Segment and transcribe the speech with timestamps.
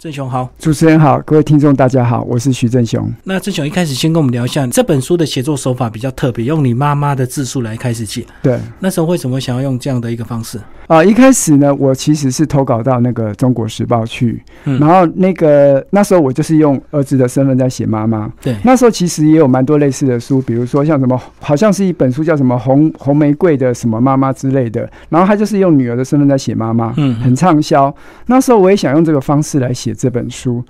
[0.00, 3.06] 郑雄好，主持人好，各位听众大家好，我是徐正雄。
[3.22, 8.24] 那郑雄一开始先跟我们聊一下这本书的写作手法比较特别，用你妈妈的字数来开始写。
[8.42, 10.58] 对，那时候为什么想要用这样的一个方式？
[10.86, 18.32] 啊，一开始呢，我其实是投稿到那个《中国时报》去，嗯然后那个那时候我就是用儿子的身份在写妈妈。
[18.40, 27.94] 对，那时候其实也有蛮多类似的书，比如说像什么，好像是一本书叫什么红红玫瑰的什么妈妈之类的，然后他就是用女儿的身份在写妈妈，嗯很畅销。
[28.26, 30.62] 那时候我也想用这个方式来写这本书，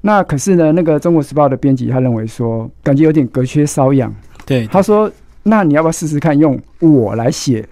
[0.00, 4.14] 那可是呢，那个《中国时报》的编辑他认为说，感觉有点隔靴搔痒，
[4.44, 5.10] 对，他说
[5.42, 7.66] ：“那你要不要试试看用我来写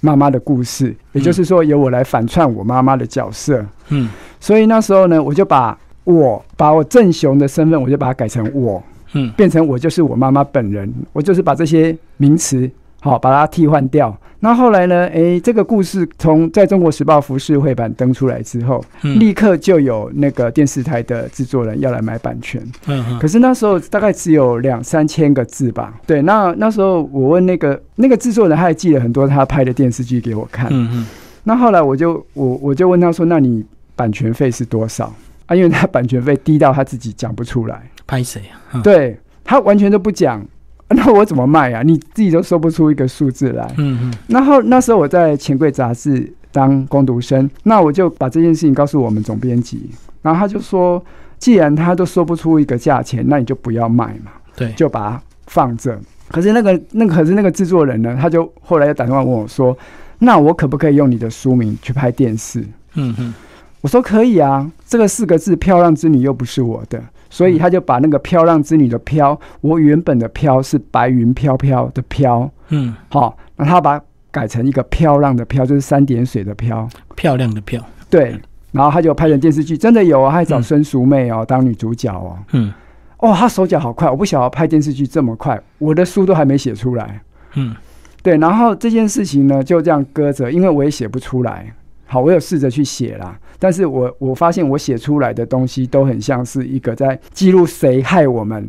[0.00, 0.94] 妈妈的故事？
[1.12, 3.64] 也就是说，由我来反串我妈妈的角色。
[3.88, 4.08] 嗯
[4.38, 10.90] 所以那时候呢，我就把我把我郑雄的身份，我就把它改成我，嗯变成我就是我妈妈本人。
[11.12, 12.70] 我就是把这些名词
[13.00, 14.16] 好把它替换掉。
[14.42, 15.06] 那后来呢？
[15.08, 22.62] 诶，这个故事从在中国时报服饰绘版登出来之后，嗯立刻就有那个电视台的制作人要来买版权。
[22.86, 25.92] 嗯嗯可是那时候大概只有两三千个字吧。
[26.06, 30.68] 对，那那时候我问那个那个制作人，他还寄了很多他拍的电视剧给我看。
[30.70, 31.06] 嗯嗯
[31.44, 33.62] 那后来我就我我就问他说：“那你
[33.94, 35.12] 版权费是多少？”
[35.46, 38.56] 啊，因为他版权费低到他自己讲不出来，拍谁啊？
[38.72, 40.42] 嗯对他完全都不讲。
[40.96, 41.82] 那我怎么卖啊？
[41.82, 43.64] 你自己都说不出一个数字来。
[43.78, 49.88] 嗯嗯然后那时候我在钱柜杂志当工读生，那我就把这件事情告诉我们总编辑，
[50.20, 51.00] 然后他就说，
[51.38, 55.96] 既然他都说不出一个价钱，那你就不要卖嘛，对，就把它放着。
[56.28, 59.76] 可是那个那个可是那个制作人呢，他就后来又打电话问我说，
[60.18, 62.64] 那我可不可以用你的书名去拍电视？
[62.94, 63.32] 嗯哼
[63.80, 73.98] 我说可以啊，这个四个字“漂亮之女”又不是我的，所以他就把那个“漂亮之女”的“飘”，我原本的“飘”是白云飘飘的“飘”，嗯，好，那他把
[74.30, 78.38] 改成一个漂亮的飘，就是三点水的飘，漂亮的漂，对。
[78.72, 82.38] 然后他就拍成电视剧，真的有啊，他还找嗯孙淑妹哦、当女主角哦。
[82.52, 82.72] 嗯
[83.18, 87.20] 哦，他手脚好快，我不晓得拍电视剧这么快，我的书都还没写出来。
[87.54, 87.74] 嗯
[88.22, 91.74] 对，然后这件事情呢就这样搁着，因为我也写不出来。
[92.12, 98.68] 好，我有试着去写啦，但是我我发现我写出来的东西都很像是一个在记录谁害我们。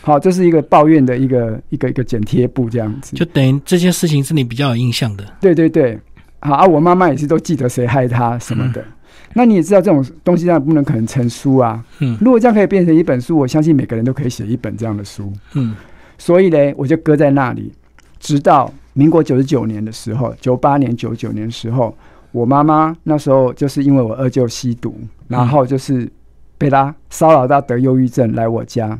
[0.00, 3.14] 好，这是一个抱怨的一个一个一个剪贴簿这样子。
[3.14, 5.24] 就等于这件事情是你比较有印象的。
[5.40, 5.96] 对对对，
[6.40, 8.84] 好啊，我妈妈也是都记得谁害她什么的。
[9.32, 11.84] 那你也知道这种东西当然不能可能成书啊。
[12.00, 15.32] 嗯如果这样可以变成一本书，我相信每个人都可以写一本这样的书。
[15.54, 15.76] 嗯
[16.18, 17.72] 所以呢，我就搁在那里，
[18.18, 21.96] 直到民国九十九年的时候，九八年、九九年的时候，
[22.32, 24.94] 我妈妈那时候就是因为我二舅吸毒，
[25.28, 26.10] 然后就是
[26.58, 28.98] 被他骚扰到得忧郁症来我家。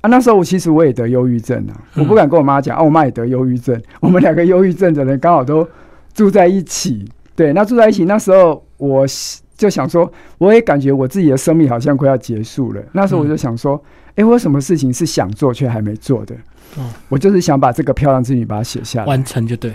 [0.00, 5.68] 啊，那时候我其实我也得忧郁症啊，嗯我不敢跟我妈讲，啊，我妈也得忧郁症，我们两个忧郁症的人刚好都
[6.14, 7.06] 住在一起。
[7.36, 9.06] 对，那住在一起，那时候我
[9.56, 12.82] 就想说，我也感觉我自己的生命好像快要结束了。
[12.92, 13.82] 那时候我就想说，
[14.14, 16.34] 诶，我有什么事情是想做却还没做的？
[16.78, 19.06] 哦，我就是想把这个漂亮之女把它写下来。
[19.06, 19.72] 完成就对。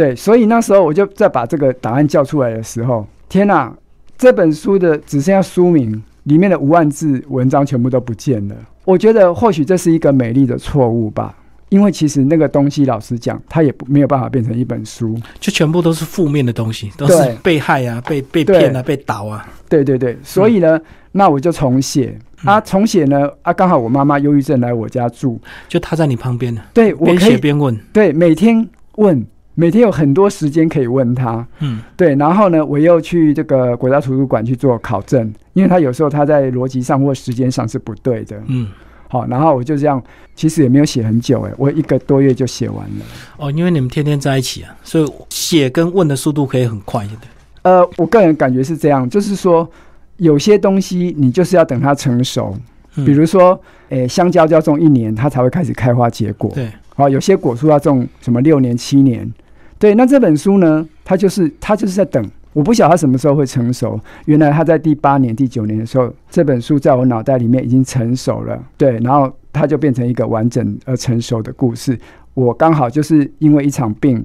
[0.00, 3.70] 对，所以那时候我就再把这个答案叫出来的时候，天哪、
[4.16, 8.56] 这本书的只剩下书名，里面的五万字文章全部都不见了。
[8.86, 11.36] 我觉得或许这是一个美丽的错误吧，
[11.68, 15.14] 因为其实那个东西，老实讲，它也不没有办法变成一本书。
[15.38, 19.46] 就全部都是负面的东西，都是被害啊、被被骗啊、被倒啊。
[19.68, 20.80] 对对对，所以呢，
[21.12, 25.38] 那我就重写啊，重写呢啊，刚好我妈妈忧郁症来我家住，
[25.68, 27.78] 就她在你旁边呢，对我边可以写边问。
[27.92, 29.22] 对每天问，
[29.60, 31.46] 每天有很多时间可以问他。
[31.58, 38.42] 嗯对，然后呢，我又去这个国家图书馆去做考证，因为他有时候他在逻辑上或时间上是不对的。
[38.46, 38.68] 嗯，
[39.06, 40.02] 好，然后我就这样，
[40.34, 43.04] 其实也没有写很久，哎，我一个多月就写完了。
[43.36, 47.28] 哦，因为你们天天在一起啊，所以写跟问的速度可以很快，对不对？
[47.64, 49.68] 呃，我个人感觉是这样，就是说
[50.16, 52.56] 有些东西你就是要等它成熟，
[52.96, 53.60] 嗯比如说，
[53.90, 56.50] 诶，香蕉就要种一年，它才会开始开花结果。
[56.54, 59.30] 对，好，有些果树要种什么六年、七年。
[59.80, 63.98] 对，那这本书呢，它就是它就是在等，我不晓得它什么时候会成熟。
[64.26, 68.62] 原来它在第八年、第九年的时候，这本书在我脑袋里面已经成熟了。
[68.76, 71.98] 对，然后它就变成一个完整而成熟的故事。
[72.34, 74.24] 我刚好就是因为一场病，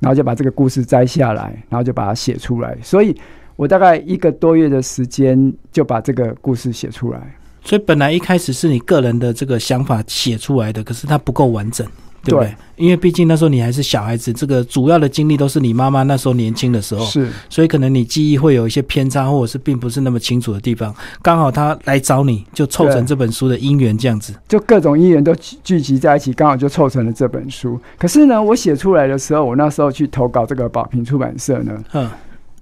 [0.00, 2.78] 然后就把这个故事摘下来，然后就把它写出来。
[2.80, 3.14] 所以
[3.56, 7.20] 我大概一个多月的时间就把这个故事写出来。
[7.64, 11.84] 所以本来一开始是你个人的这个想法写出来的，可是它不够完整，
[12.22, 12.48] 对不对？
[12.48, 20.94] 对因为毕竟那时候你还是小孩子，这个主要的经历都是你妈妈那时候年轻的时候，是所以可能你记忆会有一些偏差，或者是并不是那么清楚的地方。
[21.20, 24.32] 刚好他来找你，就凑成这本书的因缘这样子。
[24.46, 27.80] 就各种因缘都聚聚集在一起，刚好就凑成了这本书。
[27.98, 32.10] 可是呢，我写出来的时候，我那时候去投稿这个宝瓶出版社呢，嗯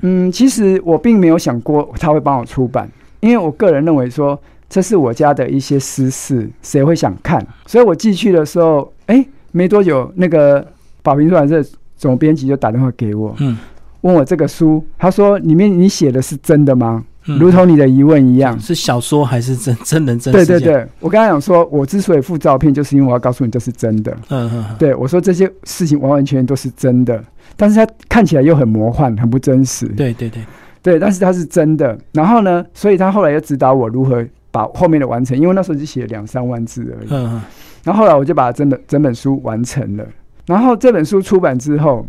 [0.01, 4.39] 嗯，其实我并没有想过他会帮我出版，因为我个人认为说
[4.69, 7.47] 这是我家的一些私事，谁会想看？
[7.67, 9.27] 所以我寄去的时候，哎，
[9.57, 10.67] 没多久，那个
[11.03, 11.65] 宝瓶出版社
[11.97, 13.57] 总编辑就打电话给我，嗯
[14.03, 17.03] 问我这个书，他说里面你写的是真的吗？
[17.29, 18.57] 嗯如同你的疑问一样。
[18.61, 20.45] 是小说还是真真人真对？
[20.45, 24.13] 对对，我刚才讲说，我之所以附照片，就是因为我要告诉你这是真的。
[24.29, 27.21] 嗯嗯嗯，对我说这些事情完完全全都是真的，
[27.57, 29.89] 但是它看起来又很魔幻，很不真实。
[29.89, 30.43] 对对对，
[30.83, 31.99] 对，但是它是真的。
[32.13, 37.09] 然后呢，所以他后来又指导我如何把后面的完成，因为那时候只写了两三万字而已。
[37.11, 37.43] 嗯嗯
[37.87, 40.05] 然后后来我就把整本整本书完成了。
[40.45, 42.05] 然后这本书出版之后，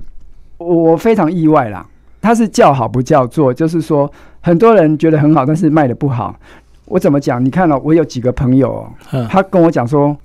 [0.57, 1.85] 我我非常意外啦。
[2.19, 6.35] 它是叫好不叫座，就是说很多人觉得很好，但是卖的不好。
[6.85, 7.43] 我怎么讲？
[7.45, 10.17] 你看了、我有几个朋友、哦，嗯他跟我讲说，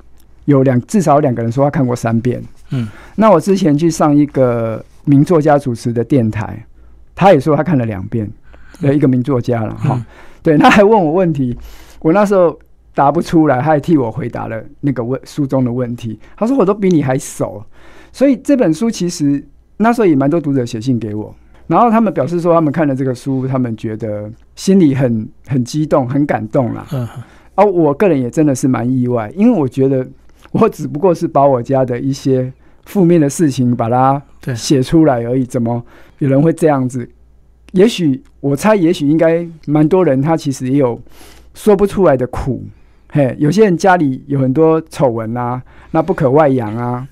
[0.47, 2.43] 有两至少有两个人说他看过三遍。
[2.71, 6.65] 嗯，那我之前去上一个名作家主持的电台，
[7.15, 8.27] 他也说他看了两遍，
[8.81, 9.91] 呃，一个名作家了哈。
[9.93, 10.05] 嗯
[10.43, 11.57] 对，他还问我问题，
[12.01, 12.59] 我那时候
[12.95, 16.19] 答不出来，他还替我回答了那个问书中的问题。
[16.37, 17.65] 他说我都比你还熟，
[18.13, 19.43] 所以这本书其实
[19.79, 21.35] 那时候也蛮多读者写信给我，
[21.67, 26.87] 然后他们表示说他们看了这个书，他们觉得心里很很激动、很感动啦。
[26.93, 27.09] 嗯
[27.55, 30.07] 而、我个人也真的是蛮意外，因为我觉得
[30.53, 32.53] 我只不过是把我家的一些
[32.87, 35.83] 负面的事情把它对写出来而已，怎么
[36.19, 37.09] 有人会这样子？
[37.73, 41.01] 也许我猜，也许应该蛮多人他其实也有
[41.55, 42.63] 说不出来的苦。
[43.15, 47.07] 嘿，有些人家里有很多丑闻啊，那不可外扬啊，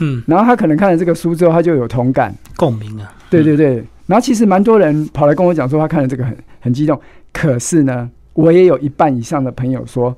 [0.00, 2.34] 嗯，然后他可能看了这个书之后，他就有同感。
[2.56, 6.98] 共鸣啊，对对对，然后其实蛮多人跑来跟我讲说，他看了这个很很激动。
[7.30, 10.16] 可是呢，我也有一半以上的朋友说，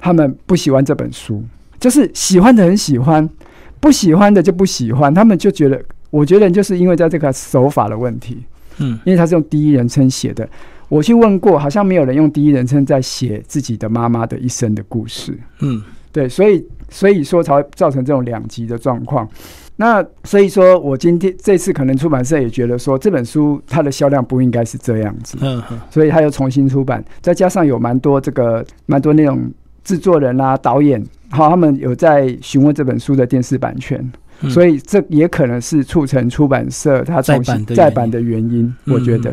[0.00, 1.44] 他们不喜欢这本书，
[1.78, 3.30] 就是喜欢的很喜欢，
[3.78, 5.14] 不喜欢的就不喜欢。
[5.14, 5.80] 他们就觉得，
[6.10, 8.42] 我觉得就是因为在这个手法的问题，
[8.78, 10.48] 嗯因为他是用第一人称写的。
[10.88, 15.38] 我去问过，好像没有人用第一人称在写自己的妈妈的一生的故事。
[15.60, 19.28] 嗯对，所以所以说才会造成这种两极的状况。
[19.76, 29.38] 那所以说我今天这次可能出版社也觉得说这本书它的销量不应该是这样子，嗯嗯所以他又重新出版，再加上有蛮多这个蛮多那种
[29.84, 34.10] 制作人啊、导演，好，他们有在询问这本书的电视版权，
[34.40, 38.46] 嗯，所以这也可能是促成出版社它重新再版的原因。
[38.46, 38.74] 再版的原因。
[38.84, 39.32] 我觉得。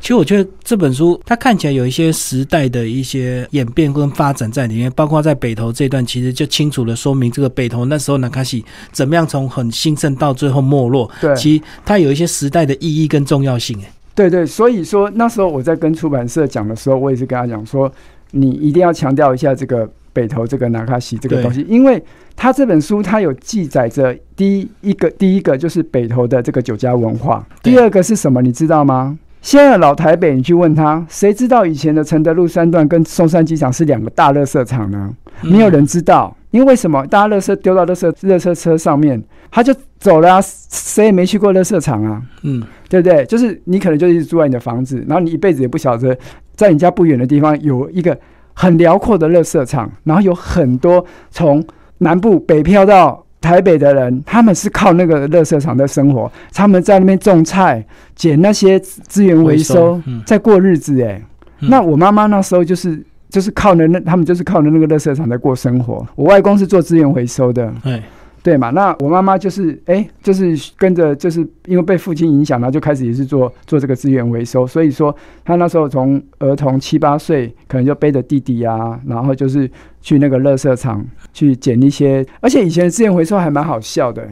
[0.00, 11.34] 其实我觉得这本书它看起来有一些时代的一些演变跟发展在里面，包括在北投这段，其实就清楚的说明这个北投那时候南卡西怎么样从很兴盛到最后没落，对。
[11.36, 13.78] 其实它有一些时代的意义跟重要性。
[13.80, 17.90] 哎，对对，所以说那时候我在跟出版社讲的时候，我也是跟他讲说，
[18.32, 22.02] 你一定要强调一下这个北投这个纳卡西这个东西，因为
[22.36, 28.42] 他这本书它有记载着第一个第一个就是北投的这个酒家文化，第二个是什么？
[28.42, 29.18] 你知道吗？
[29.40, 35.12] 现在的老台北，你去问他，谁知道以前的承德路三段跟松山机场是两个大垃圾场呢？
[35.40, 37.04] 没有人知道，因为为什么？
[37.08, 39.20] 大家垃圾丢到垃圾垃圾车上面，
[39.50, 42.22] 他就走了啊，谁也没去过垃圾场啊。
[42.42, 43.24] 嗯，对不对？
[43.26, 46.16] 就是你可能就一直住在你的房子，然后你一辈子也不晓得，
[46.54, 48.16] 在你家不远的地方有一个
[48.54, 51.64] 很辽阔的垃圾场，然后有很多从
[51.98, 57.84] 南部北漂到台北的人，他们是靠那个垃圾场在生活，他们在那边种菜、
[58.14, 61.02] 捡那些资源回收，嗯，在过日子。
[61.02, 61.22] 哎、
[61.60, 63.02] 嗯那我妈妈那时候就是。
[63.32, 66.06] 就是靠着那，他们就是靠着那个垃圾场在过生活。
[66.16, 68.02] 我外公是做资源回收的，哎，
[68.42, 68.70] 对嘛？
[68.70, 74.66] 那我妈妈就是哎、就是跟着，就是因为被父亲影响，然后就开始也是做做这个资源回收。
[74.66, 79.70] 所以说，她那时候从儿童七八岁，可能就背着弟弟啊，然后就是
[80.00, 84.28] 去那个垃圾场去捡一些，而且以前的资源回收还蛮好笑的。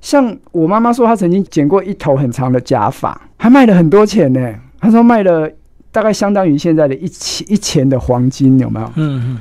[0.00, 4.54] 像我妈妈说，她曾经捡过一头很长的假发，还卖了很多钱呢。
[4.80, 5.48] 她说卖了
[5.92, 8.86] 大概相当于现在的一千一钱的黄金，有没有？
[8.96, 9.40] 嗯嗯，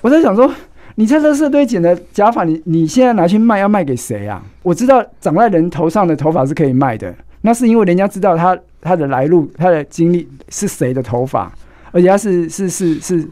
[0.00, 0.52] 我在想说，
[0.94, 4.42] 你在垃圾堆捡的假发，你你现在拿去卖，要卖给谁啊？
[4.62, 11.50] 我知道长在人头上的头发是可以卖的，那是因为人家知道他他的来路、他的经历是谁的头发，
[11.90, 13.26] 而且他是是是是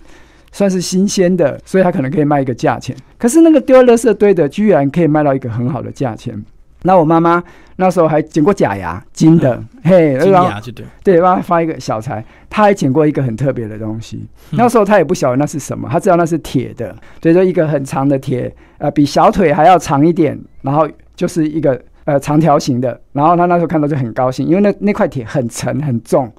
[0.53, 2.97] 算是新鲜的，所以他可能可以卖一个价钱。
[3.19, 6.43] 可是那个丢在垃圾堆的，居然可以卖到一个很好的价钱。
[6.83, 7.43] 那我妈妈
[7.81, 12.23] 那时候还捡过假牙，金的，嘿，金然后牙就对，对，帮他发一个小财。
[12.51, 14.19] 他还捡过一个很特别的东西，
[14.51, 23.01] 嗯那时候他也不晓得那是什么，他知道那是铁的，所以说一个很长的铁，呃，比小腿还要长一点，然后就是一个呃长条形的。
[23.13, 26.31] 然后他那时候看到就很高兴，因为那那块铁很沉很重，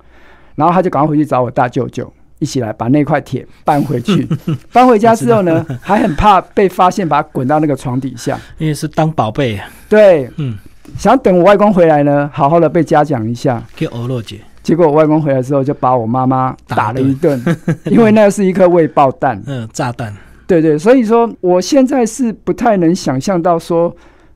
[0.56, 2.12] 然后他就赶快回去找我大舅舅。
[2.40, 4.28] 一起来把那块铁搬回去，
[4.74, 8.36] 搬回家之后呢， 还很怕被发现，把它滚到那个床底下。
[8.58, 10.58] 因为是当宝贝啊，对，嗯，
[10.98, 13.64] 想等我外公回来呢，好好的被嘉奖一下。
[13.76, 17.42] 给欧洛姐，结果我外公回来之后就把我妈妈打打了一一顿，
[17.86, 19.42] 因为那是一颗未爆弹。
[19.48, 20.14] 嗯，炸弹，
[20.48, 23.96] 对对，所以说我现在是不太能想象到说，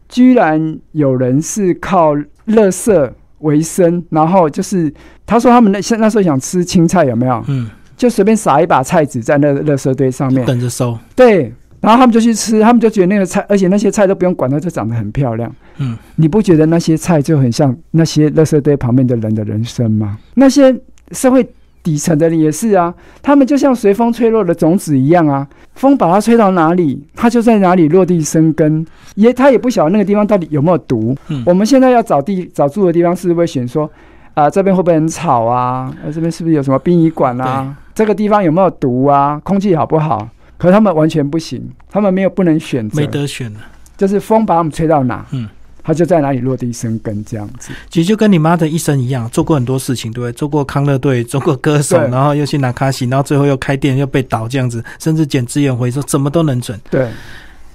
[0.09, 2.13] 居然有人是靠
[2.45, 4.91] 乐色为生，然后就是
[5.25, 7.43] 他说他们那现那时候想吃青菜有没有？
[7.47, 11.53] 嗯，就随便撒一把菜籽在那个垃圾堆上面，等着收，对，
[11.85, 15.51] 然后他们就去吃，他们就觉得那个菜，而且那些菜都不用管它，就长得很漂亮。
[15.77, 20.17] 嗯，你不觉得那些菜就很像那些垃圾堆旁边的人的人生吗？
[20.33, 20.75] 那些
[21.11, 21.47] 社会
[21.83, 28.83] 底层的人也是啊，他们就像随风吹落的种子一样啊，风把它吹到哪里，它就在哪里落地生根。
[29.13, 31.15] 也他也不晓得那个地方到底有没有毒。
[31.27, 33.89] 嗯我们现在要找地找住的地方，是不是会选说
[34.33, 35.89] 啊、这边会不会很吵啊？
[36.03, 37.73] 呃，这边是不是有什么殡仪馆啊？
[37.93, 39.39] 这个地方有没有毒啊？
[39.45, 40.27] 空气好不好？
[40.57, 43.59] 可是他们完全不行，他们没有不能选择没，得选了。
[43.97, 45.47] 就是风把他们吹到哪，嗯，
[45.81, 47.71] 他就在哪里落地生根这样子。
[47.89, 50.31] 其实就跟你妈的一生一样，做过很多事情，对不对？
[50.33, 56.77] 做过康乐队，做过歌手，然后又去拿卡西，然后最后又开店，又被倒这样子，甚至捡资源回收，怎么都能准。
[56.89, 57.09] 对，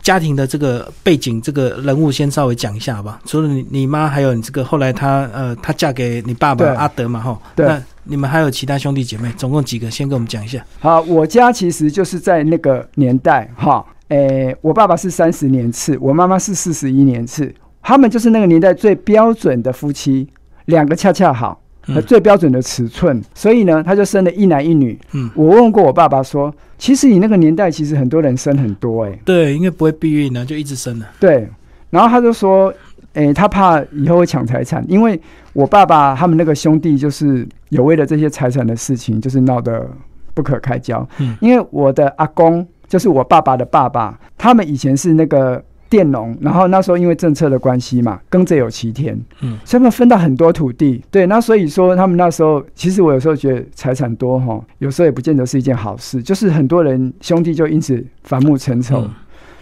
[0.03, 3.21] 家庭的这个背景，这个人物先稍微讲一下吧。
[3.25, 7.39] 除了你你妈，还有你这个后来她呃，她嫁给你爸爸阿德嘛，哈。
[7.55, 9.91] 对那你们还有其他兄弟姐妹，总共几个？
[9.91, 10.65] 先跟我们讲一下。
[10.81, 20.27] 好，我家其实就是在那个年代哈，诶、我爸爸是三十年次，我妈妈是四十一年次，他们就是那个年代最标准的夫妻，
[20.65, 21.61] 两个恰恰好。
[21.97, 24.99] 嗯最标准的尺寸，所以呢，他就生了一男一女。
[25.13, 31.07] 嗯，我问过我爸爸说，其实你那个年代，其实很多人生很多、欸，对，因为不会避孕呢，就一直生了。
[31.19, 31.49] 对，
[31.91, 32.73] 然后他就说，
[33.15, 35.21] 诶、他怕以后会抢财产，因为
[35.53, 39.89] 我爸爸他们那个兄弟就是有为了这些财产的事情，就是闹得
[40.35, 41.07] 不可开交。
[41.19, 51.05] 嗯因为我的阿公就是我爸爸的爸爸，他们以前是那个佃农，然后那时候因为政策的关系嘛，耕者有其田，嗯，所以他们分到很多土地。
[51.11, 59.01] 对，那所以说他们那时候，其实我有时候觉得财产多哈，有时候也不见得是一件好事，就是很多人兄弟就因此反目成仇。
[59.01, 59.11] 嗯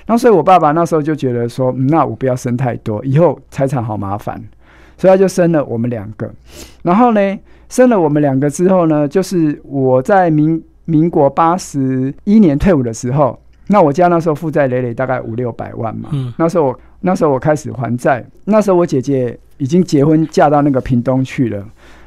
[0.08, 4.42] 然后所以我爸爸那时候就觉得说，嗯那我不要生太多，以后财产好麻烦，
[4.96, 6.32] 所以他就生了我们两个。
[6.82, 16.08] 然后呢，生了我们两个之后呢，就是我在民民国八十一年退伍的时候，那我家那时候负债累累，大概五六百万嘛。
[16.12, 21.64] 嗯那时候我那时候我开始还债，那时候我姐姐已经结婚嫁到那个屏东去了。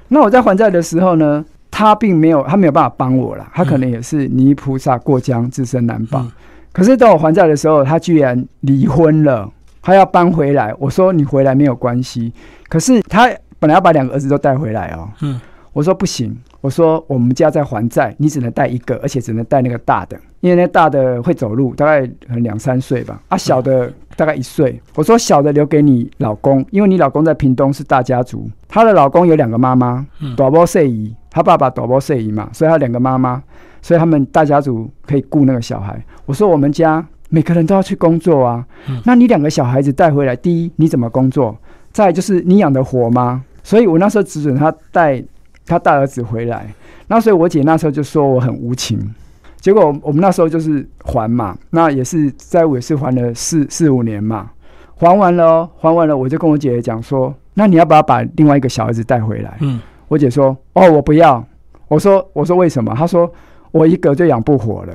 [0.10, 6.20] 那我在还债的时候呢，她并没有，她没有办法帮我啦，她可能也是泥菩萨过江，自身难保。
[6.20, 6.32] 嗯
[6.74, 9.46] 可是等我还债的时候，她居然离婚了，
[9.82, 10.74] 她要搬回来。
[10.80, 12.32] 我说你回来没有关系，
[12.70, 15.10] 可是她本来要把两个儿子都带回来哦。
[15.20, 15.38] 嗯，
[15.74, 24.80] 我说不行，我说我们家在还债，你只能带一个，而且只能带那个大的，因为那大的会走路，大概可能两三岁吧，啊，小的大概一岁。
[24.96, 33.42] 我说小的留给你老公，因为你老公在屏东是大家族，她的老公有两个妈妈，嗯大波岁姨，她爸爸大波岁姨嘛，所以她两个妈妈，
[33.82, 36.00] 所以他们大家族可以雇那个小孩。
[36.28, 41.58] 我说我们家每个人都要去工作啊，嗯那你两个小孩子带回来，第一你怎么工作？
[41.92, 43.44] 再就是你养得活吗？
[43.64, 45.24] 所以我那时候只准他带
[45.66, 46.74] 他大儿子回来，
[47.08, 49.14] 那所以我姐那时候就说我很无情。
[49.60, 54.50] 结果我们那时候就是还嘛，那也是债务也是还了四四五年嘛，
[54.96, 59.58] 还完了哦，还完了，我就跟我姐姐讲说，那你要不要把另外一个小儿子带回来？
[59.62, 61.42] 嗯我姐说：“哦，我不要。”
[61.88, 63.32] 我说：“我说为什么？”她说
[63.72, 64.94] ：“我一个就养不活了。”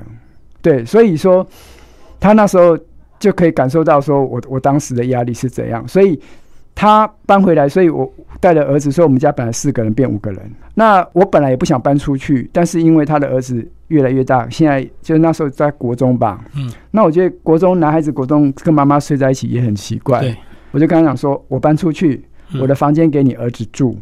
[0.61, 1.47] 对，所以说
[2.21, 2.79] 她那时候
[3.19, 5.89] 就可以感受到说我我当时的压力是怎样。
[5.89, 6.21] 所以
[6.77, 10.41] 她搬回来，所以我带了儿子，所以我们家本来四个人变五个人。
[10.75, 16.45] 那我本来也不想搬出去，但是因为他的儿子越来越大，现在就那时候在国中吧。
[16.55, 20.21] 嗯，那我觉得国中男孩子国中跟妈妈睡在一起也很奇怪。
[20.21, 20.37] 对，
[20.71, 23.99] 我就跟他讲说，我搬出去，嗯我的房间给你儿子住。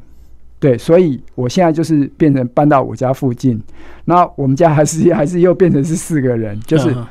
[0.58, 3.62] 对，所以我现在就是变成搬到我家附近，
[4.06, 7.06] 那我们家还是还是又变成是四个人，就是、嗯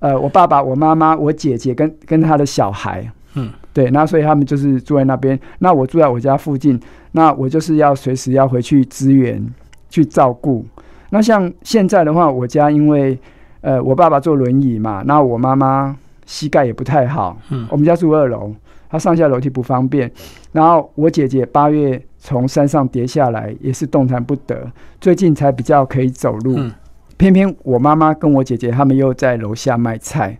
[0.00, 6.80] 呃，我爸爸、我妈妈、我姐姐跟跟他的小孩，嗯，对，那所以他们就是住在那边，那我住在我家附近，
[7.12, 9.40] 那我就是要随时要回去支援
[9.88, 10.66] 去照顾。
[11.10, 13.16] 那像现在的话，我家因为
[13.60, 18.52] 呃我爸爸坐轮椅嘛，那我妈妈膝盖也不太好，嗯我们家住二楼，
[18.90, 20.10] 她上下楼梯不方便。
[20.50, 24.68] 然后我姐姐八月从山上跌下来，也是动弹不得，
[25.00, 26.56] 最近才比较可以走路。
[26.56, 26.72] 嗯
[27.16, 30.38] 偏偏我妈妈跟我姐姐他们又在楼下卖菜，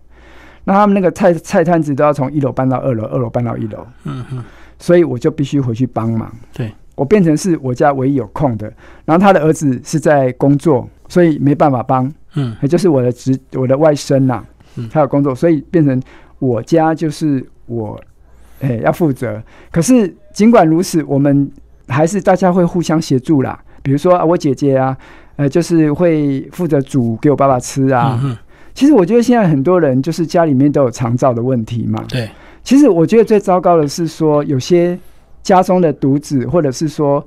[0.69, 4.43] 那他们那个菜菜摊子都要从一楼搬到二楼，二楼搬到一楼，嗯嗯，
[4.77, 6.31] 所以我就必须回去帮忙。
[6.53, 8.71] 对，我变成是我家唯一有空的，
[9.03, 12.05] 然后他的儿子是在工作，所以没办法帮。
[12.35, 14.43] 嗯也就是我的侄我的外甥呐、
[14.75, 15.99] 嗯他有工作，所以变成
[16.37, 17.99] 我家就是我，
[18.61, 19.41] 哎、要负责。
[19.71, 21.51] 可是尽管如此，我们
[21.87, 23.59] 还是大家会互相协助啦。
[23.81, 24.95] 比比如说啊，我姐姐啊，
[25.35, 28.19] 呃，就是会负责煮给我爸爸吃啊。
[28.21, 28.37] 嗯哼，
[28.79, 32.01] 其实我觉得现在很多人就是家里面都有肠照的问题嘛。
[32.07, 32.29] 对，
[32.63, 34.97] 其实我觉得最糟糕的是说，有些
[35.43, 37.21] 家中的独子，或者是说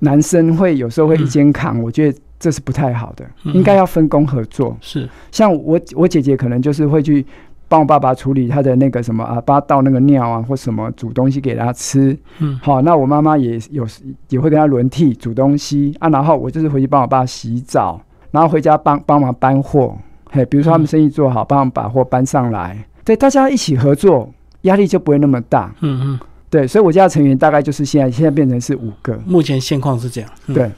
[0.00, 4.76] 男生会有时候会一肩扛，我觉得这是不太好的，嗯应该要分工合作。
[4.80, 7.24] 是，像我我姐姐可能就是会去
[7.68, 12.18] 帮我爸爸处理他的那个什么啊，帮他倒那个尿啊，或什么煮东西给他吃。
[12.40, 19.96] 嗯好，那我妈妈也有时也会跟他轮替煮东西啊，然后我就是回去帮我爸洗澡，然后回家帮帮忙搬货。
[20.36, 24.30] 嘿，比如说他们生意做好，帮忙把货搬上来，对，大家一起合作，
[24.62, 25.74] 压力就不会那么大。
[25.80, 29.18] 嗯嗯，对，所以我家的成员大概就是现在现在变成是五个。
[29.24, 30.30] 目前现况是这样。
[30.46, 30.70] 嗯对，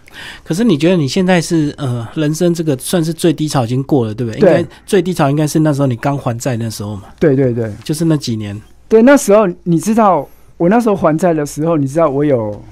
[0.44, 4.40] 可是你觉得你现在是呃，人生这个算是最低潮已经过了，对不对？
[4.40, 8.56] 对应该最低潮应该是那时候你刚还债那时候嘛，对对对就是那几年。
[8.88, 12.62] 对，那时候你知道我那时候还债的时候，你知道我有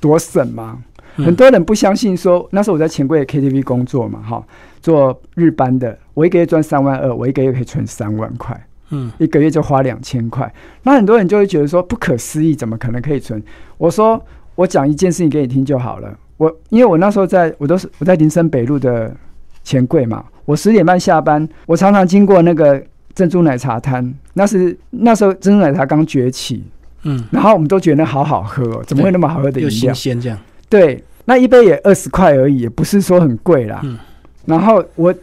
[0.00, 0.78] 多省吗？
[1.16, 4.44] 嗯很多人不相信说，那时候我在钱柜的 KTV 工作嘛，哈，
[4.80, 10.52] 做日班的，我一个月赚三万二，我一个月可以存三万块，嗯一个月就花两千块。
[10.82, 13.42] 那很多人就会觉得说不可思议，怎么可能可以存？
[13.78, 14.20] 我说
[14.56, 16.18] 我讲一件事情给你听就好了。
[16.36, 19.14] 我因为我那时候在我都是我在林森北路的
[19.62, 22.82] 钱柜嘛，我十点半下班，我常常经过那个
[23.14, 26.64] 珍珠奶茶摊，那是那时候珍珠奶茶刚崛起，
[27.04, 30.12] 嗯，然后我们都觉得那好好喝哦，怎么会那么好喝的又饮料新？
[30.12, 30.36] 鲜这样。
[30.68, 33.80] 对，那一杯也二十块而已，也不是说很贵啦。
[33.84, 33.98] 嗯
[34.46, 35.14] 然后我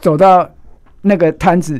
[0.00, 0.48] 走到
[1.02, 1.78] 那个摊子，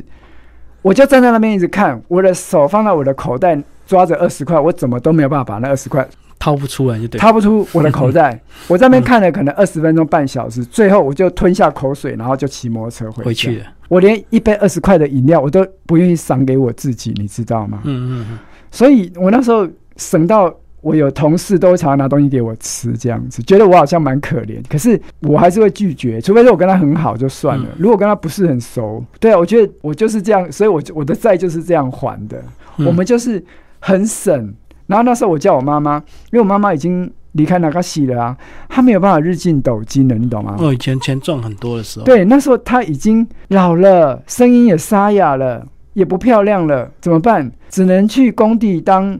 [0.83, 7.19] 我就站在那边一直看，我的手放在我的口袋，抓着二十块，我怎么都没有办法把那二十块掏不出来就对。
[7.19, 8.39] 掏不出我的口袋。
[8.67, 13.65] 我在那边看了可能二十分钟、半小时，最后我就吞下口水，然后就骑摩托车回回去了。
[13.87, 17.81] 我连一杯二十块的饮料我都不愿意赏给我自己，你知道吗？
[17.83, 27.65] 嗯嗯嗯，所以我那时候省到我有同事都常常拿东西给我吃，这样子，觉得我好像蛮可怜，可是我还是会拒绝，除非是我跟他很好就算了。
[27.65, 32.37] 嗯如果跟他不是很熟，对啊，我觉得我就是这样，所以我我的债就是这样还的。
[32.77, 33.43] 嗯我们就是
[33.79, 34.53] 很省。
[34.87, 35.97] 然后那时候我叫我妈妈，
[36.31, 40.57] 因为我妈妈已经离开那个戏了啊，她没有办法日进斗金了，你懂吗？
[40.59, 47.49] 哦，以前钱赚很多的时候，，对，那时候她已经老了，声音也沙哑了，也不漂亮了，怎么办？
[47.69, 49.17] 只能去工地当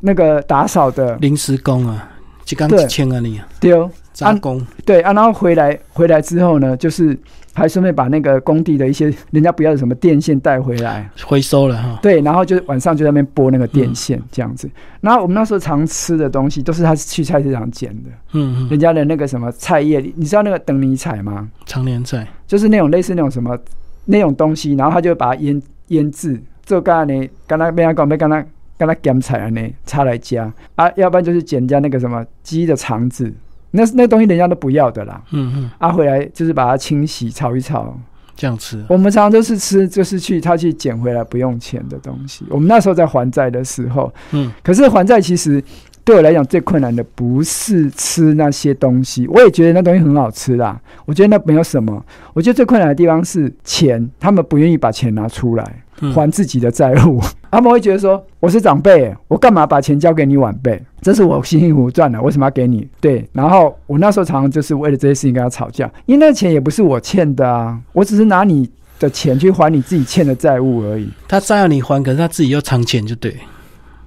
[0.00, 2.10] 那个打扫的临时工啊，
[2.44, 3.90] 就刚对几千啊你丢。
[4.12, 7.16] 杂工，对啊，然后回来回来之后呢，就是
[7.54, 11.08] 还顺便把那个工地的一些人家不要的什么电线带回来。
[11.24, 12.00] 回收了哈。
[12.02, 14.68] 对，然后就晚上就在那边拨那个嗯电线这样子。
[15.00, 21.48] 然后我们那时候常吃的东西都是他去菜市场捡的，嗯嗯，人家的那个什么菜叶，你知道那个等你采吗？
[21.64, 23.56] 常年菜，就是那种类似那种什么
[24.04, 28.44] 那种东西，然后他就把它腌腌制，做干呢，跟他没他讲，没跟他
[28.78, 33.30] 跟他咸菜啊呢，插来加啊，要不然就是捡人家那个什么鸡的肠子，
[33.72, 35.20] 那那东西人家都不要的啦。
[35.32, 37.98] 嗯嗯，啊，回来就是把它清洗炒一炒。
[38.40, 42.46] 这样吃，我们常常都是吃，就是去他去捡回来不用钱的东西。
[42.48, 45.60] 我们那时候在还债的时候，嗯可是还债其实
[46.04, 50.80] 对我来讲最困难的不是吃那些东西，我也觉得那东西很好吃啦。
[51.04, 52.00] 我觉得那没有什么，
[52.32, 55.82] 我觉得最困难的地方是钱，他们不愿意把钱拿出来嗯
[56.14, 60.80] 还自己的债务， 他们会觉得说我是长辈，我干嘛把钱交给你晚辈？
[61.00, 62.88] 这是我辛辛苦苦赚的，为什么要给你？
[63.00, 73.36] 对，然后我那时候常常就是为了这些事情跟他吵架，因为那钱也不是我欠的啊，我只是拿你的钱去还你自己欠的债务而已，他再要你还，可是他自己又藏钱，就对，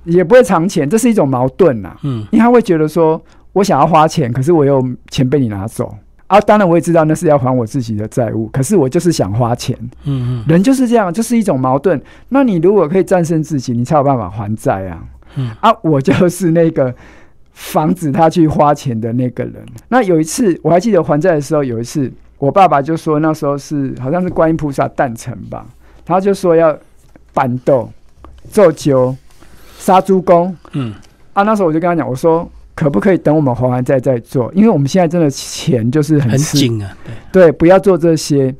[0.03, 2.25] 也不会藏钱，这是一种矛盾呐、嗯。
[2.31, 3.21] 因为他会觉得说，
[3.53, 5.95] 我想要花钱，可是我又钱被你拿走
[6.31, 6.41] 啊。
[6.41, 12.01] 当然我也知道那是要还我自己的债务，可是我就是想花钱，嗯嗯人就是这样，就是一种矛盾。
[12.29, 15.03] 那你如果可以战胜自己，你才有办法还债啊。
[15.35, 16.93] 嗯啊，我就是那个
[17.53, 19.55] 防止他去花钱的那个人。
[19.87, 25.65] 那有一次我还记得还债的时候，有一次我爸爸就说那时候是好像是观音菩萨诞辰吧，
[26.03, 26.77] 他就说要
[27.33, 27.89] 板豆、
[28.49, 29.15] 做酒、
[29.77, 30.53] 杀猪公。
[30.73, 30.93] 嗯
[31.33, 32.49] 啊，那时候我就跟他讲，我说
[32.81, 34.51] 可不可以等我们还完债再做？
[34.55, 36.97] 因为我们现在真的钱就是很很紧啊，
[37.31, 38.53] 对，对，不要做这些。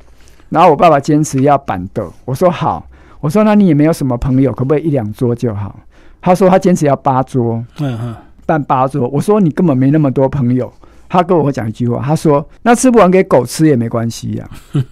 [0.48, 2.86] 然后我爸爸坚持要板豆，我说好，
[3.20, 5.74] 我说那你也没有什么朋友，可不可以一两桌就好？
[6.20, 8.14] 他说他坚持要八桌，嗯嗯，
[8.46, 9.08] 办八桌。
[9.08, 10.72] 我说你根本没那么多朋友。
[11.08, 14.48] 他跟我讲一句话，他说那吃不完给狗吃也没关系呀、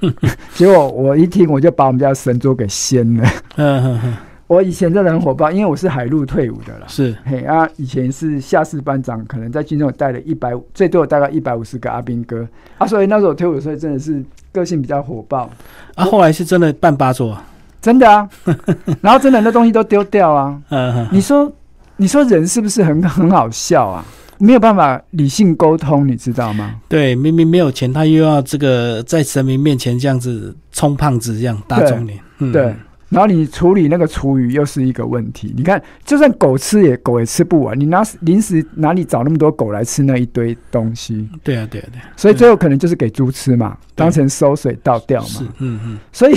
[0.52, 3.24] 结果我一听，我就把我们家神桌给掀了。
[3.56, 4.14] 嗯嗯嗯，
[4.50, 6.86] 我以前真的很火爆，因为我是海陆退伍的啦。
[6.88, 12.44] 是，嘿啊，以前是下士班长，可能在军中有带了一百，最多有大概一百五十个阿兵哥
[12.76, 15.48] 啊，所以那时候我退伍的时候真的是个性比较火爆，
[15.94, 17.46] 啊，后来是真的办八桌啊，
[17.80, 18.28] 真的啊。
[19.00, 20.60] 然后真的那东西都丢掉啊。
[20.70, 21.52] 嗯嗯，你说，
[21.96, 24.04] 你说人是不是很很好笑啊？
[24.38, 26.74] 没有办法理性沟通，你知道吗？
[26.88, 32.18] 对，明明没有钱，他又要这个在神明面前这样子充胖子，这样打肿脸。
[32.38, 32.74] 嗯，对。
[33.10, 35.52] 然后你处理那个厨余又是一个问题。
[35.56, 41.28] 你看，就算狗吃也狗也吃不完，你拿零食哪里找那么多狗来吃那一堆东西？
[41.42, 42.00] 对啊，对啊，对。
[42.16, 45.26] 所以最后可能就是给猪吃嘛，当成馊水倒掉嘛。
[45.26, 45.98] 是，嗯嗯。
[46.12, 46.34] 所以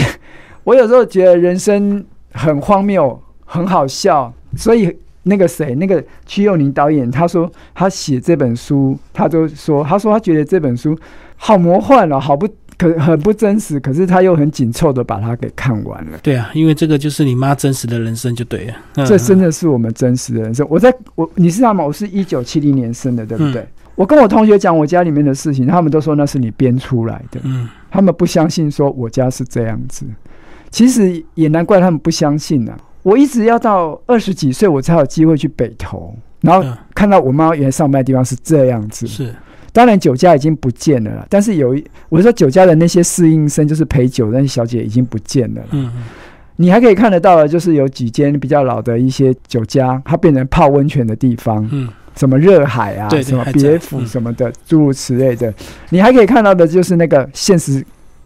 [0.63, 4.33] 我有时候觉得人生很荒谬，很好笑。
[4.57, 10.97] 所以那个谁，那个屈佑宁导演，他说他写这本书，他就说，他说他觉得这本书
[11.36, 12.47] 好魔幻哦，好不。
[12.77, 16.17] 可很不真实，可是他又很紧凑的把它给看完了。
[16.21, 19.05] 对啊，因为这个就是你妈真实的人生就对了。
[19.05, 20.65] 这真的是我们真实的人生。
[20.69, 21.83] 我在我你知道吗？
[21.83, 23.67] 我是一九七零年生的，对不对？
[23.95, 27.39] 我跟我同学讲我家里面的事情，他们都说那是你编出来的。
[27.43, 30.05] 嗯，他们不相信说我家是这样子。
[30.71, 32.75] 其实也难怪他们不相信啊。
[33.03, 39.05] 我一直要到二十几岁，我才有机会去北投，然后看到我妈原来上班的地方是这样子。
[39.05, 39.36] 是。
[39.73, 45.62] 当然酒家已经不见了啦，但是有一我说酒家的那些侍应生，就是陪酒的那些小姐已经不见了。
[45.71, 46.03] 嗯嗯，
[46.55, 51.67] 你还可以看得到的，就是有几间比较老的一些酒家，它变成泡温泉的地方。
[51.71, 55.53] 嗯，什么热海啊，什么别府什么的，诸如此类的。
[55.89, 57.83] 你还可以看到的就是那个现实。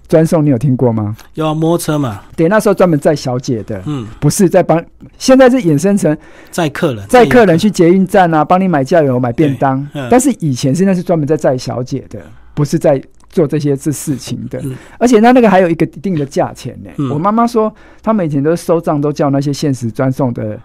[0.08, 1.16] 专送你有听过吗？
[1.34, 2.22] 要摩托车嘛？
[2.36, 4.84] 对，那时候专门载小姐的，嗯，不是在帮，
[5.18, 6.18] 现在是衍生成
[6.50, 9.86] 载客人，载客人去捷运站啊，帮你买酱油、买便当。
[10.10, 12.22] 但是以前现在是专门在载小姐的，
[12.54, 14.62] 不是在做这些这事情的。
[14.98, 16.90] 而且他那个还有一个一定的价钱呢。
[17.12, 20.58] 我妈妈说，他们以前都收账都叫那些限时专送的。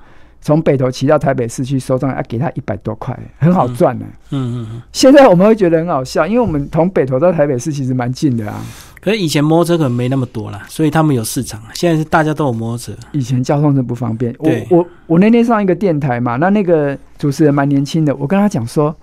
[0.45, 4.05] 从北头骑到台北市去收账，要给他一百多块，很好赚呢。
[4.31, 4.83] 嗯嗯嗯。
[4.91, 8.61] 现在我们会觉得很好笑，因为我们从北头到台北市其实蛮近的啊。
[9.03, 11.61] 可是以前摩托车可能没那么多了，所以他们有市场。
[11.75, 12.93] 现在是大家都有摩托车。
[13.11, 14.33] 以前交通真不方便。
[14.39, 18.95] 我我我那天上一个电台嘛，那那个主持人蛮年轻的，我跟他讲说，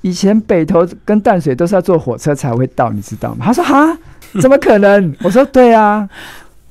[0.00, 3.46] 以前北投跟淡水都是要坐火车才会到，你知道吗？
[3.46, 3.96] 他说哈，
[4.42, 5.14] 怎么可能？
[5.22, 6.08] 我说对啊。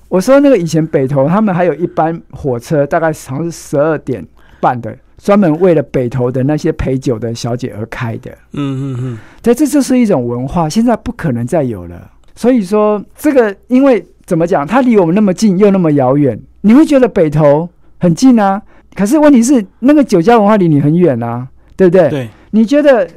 [0.10, 4.24] 我说那个以前北投他们还有一班火车，大概好像是十二点
[4.60, 8.30] 半的，专门为了北投的那些陪酒的小姐而开的。
[8.52, 12.12] 嗯嗯嗯，对，这就是一种文化，现在不可能再有了。
[12.36, 17.70] 所以说这个，因为怎么讲，它离我们那么近又那么遥远，你会觉得北投
[18.00, 18.62] 很近啊，
[18.96, 22.10] 可是问题是那个酒家文化离你很远啊，对不对？
[22.10, 23.08] 对，你觉得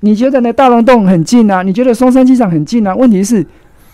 [0.00, 1.62] 你觉得那大龙洞很近啊？
[1.62, 2.94] 你觉得松山机场很近啊？
[2.94, 3.46] 问题是。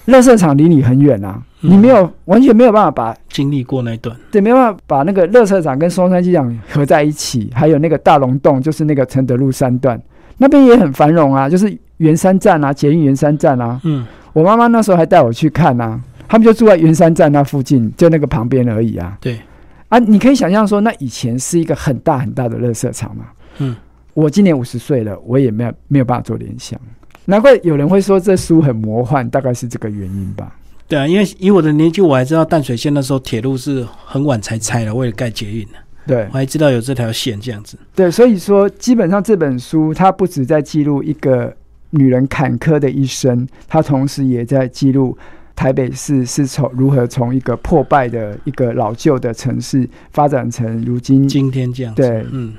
[0.08, 10.00] 乐色场离你很远啊，你没有完全没有办法把经历过那段，对，没办法把那个乐色场跟松山机场合在一起，还有那个大龙洞，就是那个承德路三段
[10.38, 13.78] 那边也很繁荣啊，就是圆山站啊，捷运圆山站啊。
[13.84, 19.16] 嗯，我妈妈那时候还带我去看啊，他们就住在圆山站那附近，就那个旁边而已啊。
[19.20, 19.40] 对，
[19.88, 23.24] 啊，你可以想象说，那以前是一个很大很大的乐色场嘛。
[23.58, 23.74] 嗯，
[24.14, 26.78] 我今年五十岁了，我也没有没有办法做联想。
[27.24, 30.54] 难怪有人会说这书很魔幻，大概是这个原因吧。
[30.86, 35.72] 对啊，因为以我的年纪，我还知道淡水线那时候铁路是很晚才拆的，为了盖捷运的。
[36.06, 37.76] 对，我还知道有这条线这样子。
[37.94, 41.54] 对，所以说基本上这本书它不止在记录一个
[41.90, 45.16] 女人坎坷的一生，她同时也在记录。
[45.56, 51.92] 台北市是从如何从一个破败的一个老旧的城市发展成如今今天这样？
[51.96, 52.54] 对，嗯，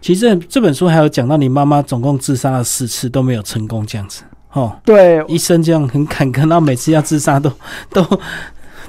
[0.00, 7.50] 其实这本书还有讲到你妈妈总共自杀了四次都没有成功这样子，哦，对，一生这样很坎坷，然后每次要自杀都
[7.90, 8.04] 都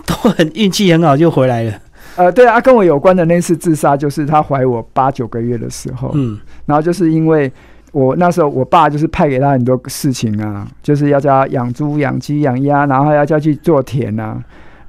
[0.05, 1.73] 都很运气很好就回来了。
[2.17, 7.51] 呃，对啊，跟我有关的那次自杀就是她怀我八九个月的时候，嗯，然后就是因为。
[7.95, 14.37] 我那时候，我爸就是派给他很多事情啊，就是要叫他养猪、养鸡、养鸭，然后要叫去做田啊。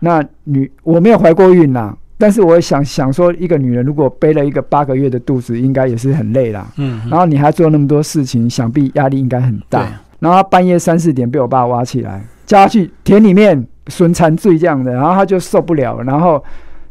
[0.00, 6.66] 那女我没有怀过孕呐，但是我想想说，一个女人如果背了一个八个月的肚子，应该也是很累啦。
[6.78, 7.00] 嗯。
[7.08, 9.86] 然后你还做那么多事情，想必压力应该很大。
[10.18, 16.42] 然后半夜三四点被我爸挖起来，叫他去田里面孙残醉这样的，然后他就受不了，然后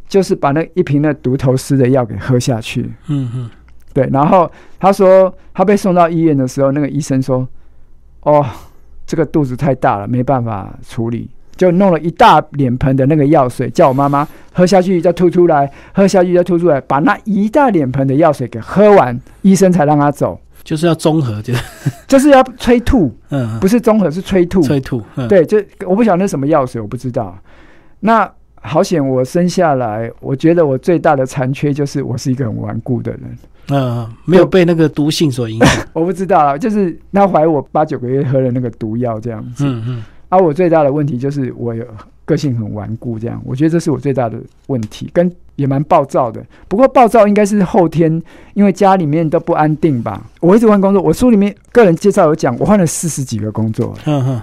[0.07, 2.89] 就是把那一瓶的毒头丝的药给喝下去。
[3.09, 3.49] 嗯哼。
[3.95, 7.47] 对，然后他说他被送到医院的时候，那个医生说
[8.23, 8.45] ：“哦，
[9.05, 20.37] 这个肚子太大了，没办法处理，就弄了一大脸盆的那个药水，叫我妈妈喝下去再吐出来，喝下去再吐出来，把那一大脸盆的药水给喝完，医生才让他走。
[20.61, 21.63] 就是要综合，就是
[22.05, 27.33] 就是要催吐，嗯，不是综合是催吐，催吐，对，就我不晓得那什么药水，我不知道。
[28.01, 33.21] 那好险，我生下来，我觉得我最大的残缺就是我是一个很顽固的人。”
[33.69, 35.85] 嗯，没有被那个毒性所影响。
[35.93, 39.65] 我不知道，就是他怀我八九个月喝了那个毒药这样子。
[39.65, 40.03] 嗯嗯。
[40.29, 41.85] 而我最大的问题就是我有
[42.25, 46.43] 个性很顽固，这样，我觉得这是我最大的问题，跟也蛮暴躁的。
[46.67, 48.21] 不过暴躁应该是后天，
[48.55, 50.21] 因为家里面都不安定吧。
[50.41, 53.93] 我一直换工作，我书里面个人介绍有讲，我换了四十几个工作。
[54.05, 54.41] 嗯哼，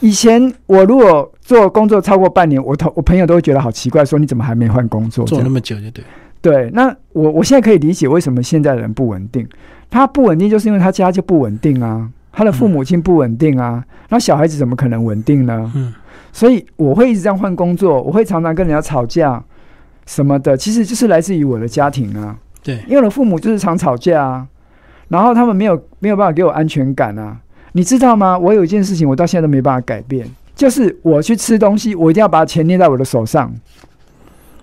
[0.00, 5.24] 以前我如果做工作超过半年，我同我朋友都会觉得好奇怪，说你怎么还没换工作？
[5.24, 6.04] 做那么久就对。
[6.42, 9.48] 对，那我我现在可以理解为什么现在的人不稳定。
[9.88, 15.70] 他不稳定，就是因为他家就不稳定啊，他的父母亲不稳定啊，那小孩子怎么可能稳定呢？
[15.74, 15.92] 嗯，
[16.32, 19.44] 所以我会一直这样换工作，我会常常跟人家吵架
[20.06, 24.46] 什么的，其实就是来自于我的家庭啊，对，因为我的父母就是常吵架啊，
[25.08, 27.36] 然后他们没有没有办法给我安全感啊，
[27.72, 28.38] 你知道吗？
[28.38, 30.26] 我有一件事情我到现在都没办法改变，
[30.56, 33.52] 就是我去吃东西，我一定要把钱捏在我的手上。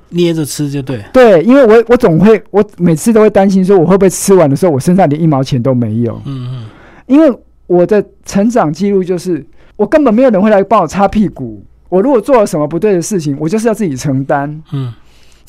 [0.09, 1.03] 捏着吃就对。
[1.13, 6.21] 对，因为我我总会，我每次都会担心说，我会不会吃完的时候，我身上连一毛钱都没有。
[6.25, 6.65] 嗯嗯，
[7.07, 7.31] 因为
[7.67, 9.45] 我的成长记录就是，
[9.75, 11.63] 我根本没有人会来帮我擦屁股。
[11.89, 14.61] 我如果做了什么不对的事情，我就是要自己承担。
[14.71, 14.93] 嗯，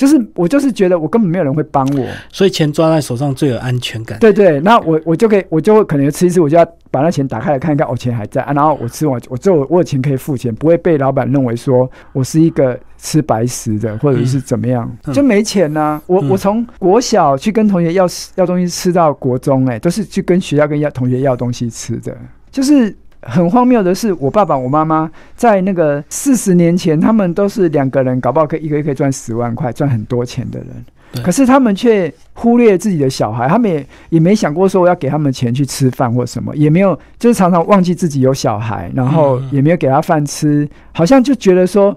[0.00, 2.06] 就是我就是觉得我根本没有人会帮我。
[2.32, 4.18] 所以钱抓在手上最有安全感。
[4.18, 8.54] 对对，那我我就可以，我就会可能吃一次，我就要把那钱打开来看一看，哦，钱还在啊。
[8.54, 22.16] 然后我吃完，我之后我有钱可以付钱，不会被老板认为说我是一个吃白食的，或者是怎么样，嗯就没钱呐、我、嗯我从国小去跟同学要要东西吃到国中、哎，都是去跟学校跟要同学要东西吃的，
[22.50, 22.96] 就是。
[23.22, 30.68] 很荒谬的是，我爸爸、我妈妈在那个四十年前，他们都是两个人，搞不好可以一个月可以赚十万块，赚很多钱的人。
[31.12, 31.22] 对。
[31.22, 41.94] 可是他们却忽略自己的小孩，他们也也没想过说我要给他们钱去吃饭或什么，也没有，就是常常忘记自己有小孩，然后也没有给他饭吃，好像就觉得说，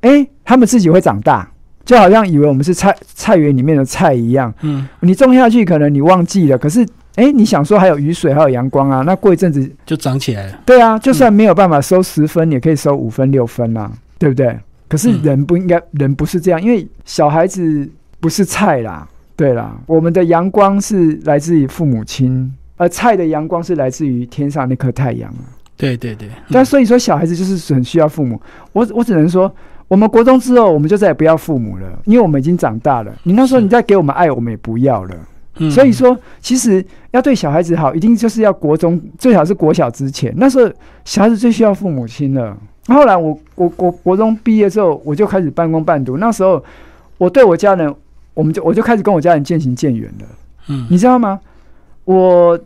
[0.00, 1.48] 哎、他们自己会长大，
[1.84, 6.86] 就好像以为我们是菜菜园里面的菜一样，嗯，你种下去可能你忘记了，可是
[7.16, 10.58] 哎、你想说还有雨水，还有阳光啊，那过一阵子就长起来了。
[10.64, 14.58] 对啊，就算没有办法收十分，也可以收五分六分啦、对不对？
[14.88, 17.88] 可是嗯人不应该，人不是这样，因为小孩子
[18.20, 25.44] 不是菜啦，对啦，我们的阳光是来自于父母亲，而菜的阳光是来自于天上那颗太阳啊。
[25.76, 28.40] 对对对，但嗯所以说，小孩子就是很需要父母。
[28.72, 29.52] 我我只能说，
[29.88, 33.12] 我们国中之后，我们就再也不要父母了，因为我们已经长大了。
[33.24, 35.14] 你那时候你再给我们爱，我们也不要了。
[35.58, 40.32] 嗯所以说，其实要对小孩子好，一定就是要国中，最好是国小之前。
[40.36, 40.72] 那时候
[41.04, 42.56] 小孩子最需要父母亲了。
[42.88, 46.16] 后来我我我国中毕业之后，我就开始半工半读。
[46.16, 46.62] 那时候
[47.18, 47.94] 我对我家人，
[48.34, 50.26] 我们就我就开始跟我家人渐行渐远了。
[50.68, 51.38] 嗯你知道吗？
[52.04, 52.58] 我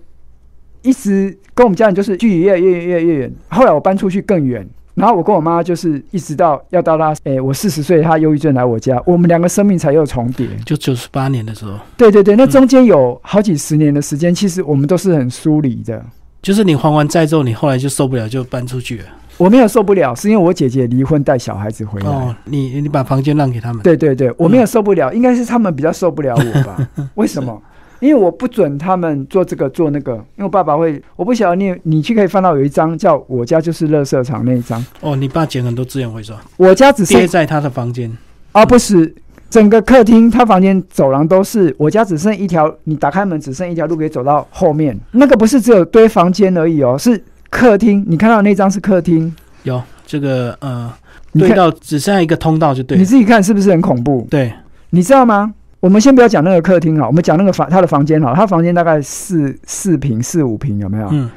[0.83, 3.33] 一直跟我们家人就是距离越来越越越远。
[3.49, 4.66] 后来我搬出去更远，
[4.97, 10.49] 然后我跟我妈就是一直到要到她，诶、我四十岁，她忧郁症来我家，我们两个生命才又重叠。
[10.65, 16.03] 就九十八年的时候，对对对，那中间有好几十年的时间，其实我们都是很疏离的。
[16.41, 19.05] 就是你还完债之后，你后来就受不了，就搬出去了。
[19.37, 22.09] 我没有受不了，是因为我姐姐离婚带小孩子回来。
[22.09, 23.83] 哦，你你把房间让给他们。
[23.83, 26.89] 对对对，我没有受不了，应该是他们比较受不了我吧？
[27.17, 27.61] 为什么？
[28.01, 38.11] 因为我不准他们做这个做那个，因为我爸爸会，我不晓得你你去可以翻到有一张叫“我家就是垃圾场”那一张，哦，你爸捡很多资源回收，我家只剩跌在他的房间。
[38.53, 39.15] 啊不是
[39.51, 50.93] 整个客厅，他房间走廊都是，我家只剩一条，你打开门只剩一条路可以走到后面，那个不是只有堆房间而已哦，是客厅，你看到那张是客厅，有这个呃，
[51.33, 53.01] 你看到只剩下一个通道就对了。
[53.01, 54.27] 你自己看是不是很恐怖？
[54.31, 54.53] 对，
[54.91, 55.55] 你知道吗？
[55.87, 61.07] 我们先不要讲那个客厅哈，我们讲那个房他的房间哈，他房间大概四四平四五平有没有？
[61.12, 61.31] 嗯，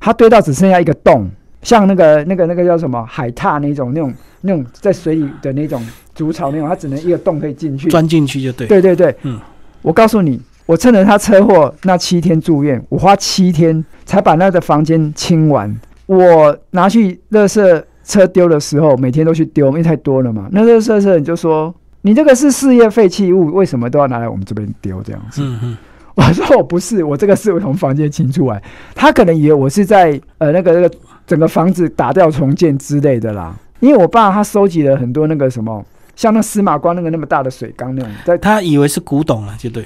[0.00, 1.30] 他堆到只剩下一个洞，
[1.62, 5.80] 像那个那个那个叫什么海獭那种那种那种在水里的那种
[6.16, 7.88] 竹草那种，他只能一个洞可以进去。
[7.90, 8.66] 钻进去就对。
[8.66, 9.38] 对对对，嗯，
[9.82, 15.72] 我告诉你，我趁着他车祸那七天住院，我花七天才把那个房间清完。
[16.06, 20.48] 我拿去垃圾车丢的时候，每天都去丢，因为太多了嘛。
[20.50, 21.72] 那垃圾车你就说。
[22.02, 25.42] 你这个是事业废弃物，为什么都要拿来我们这边丢这样子？
[25.42, 25.76] 嗯嗯，
[26.14, 28.62] 我说我不是，我这个是我从房间清出来。
[28.94, 30.94] 他可能以为我是在呃那个那个
[31.26, 33.54] 整个房子打掉重建之类的啦。
[33.80, 35.84] 因为我爸他收集了很多那个什么，
[36.14, 39.84] 像那司马光那个那么大的水缸那种，在他以为是古董了，就对。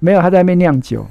[0.00, 1.06] 没有他在那边酿酒，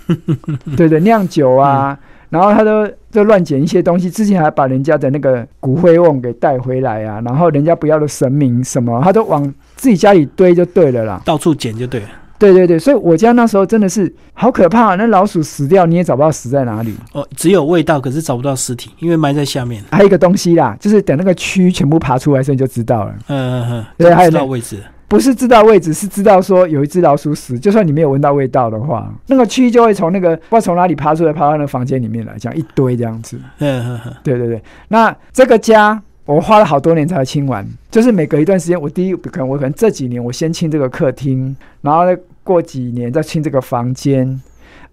[0.76, 1.98] 对对，酿酒啊，
[2.28, 9.42] 然后他都就乱捡一些东西，之前还把人家的那个骨灰瓮给带回来啊，然后人家不要的神明什么，他都往
[9.76, 11.20] 自己家里堆就对了啦。
[11.24, 12.06] 到处捡就对了。
[12.38, 16.94] 对对对，所以我家那时候真的是好可怕、那老鼠死掉你也找不到死在哪里。
[17.14, 19.82] 哦，只有味道，可是找不到尸体，因为埋在下面。
[19.90, 24.82] 还有一个东西啦，就是等那个蛆全部爬出来的时候你就知道了，嗯嗯嗯，对还有那知道位置。
[25.08, 33.38] 不是知道位置，是知道说有一只老鼠死，就算你没有闻到味道的话，那个蛆就会从那个不知道从哪里爬出来，爬到那个房间里面来，这样一堆这样子。
[33.58, 44.40] 对对对，那这个家我花了好多年才清完，就是每隔一段时间，我第一可能我可能这几年我先清这个客厅，然后再过几年再清这个房间。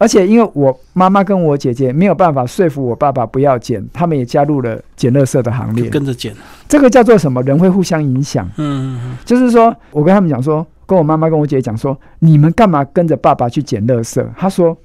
[0.03, 6.35] 而且因为我妈妈跟我姐姐没有办法说服我爸爸不要捡，他们也加入了捡垃圾的行列，跟着捡。
[6.67, 7.41] 这个叫做什么？
[7.43, 8.45] 人会互相影响。
[8.57, 14.21] 嗯嗯就是说我跟他们讲说，跟我妈妈跟我姐姐讲说，你们干嘛跟着爸爸去捡垃圾？
[14.37, 14.77] 他说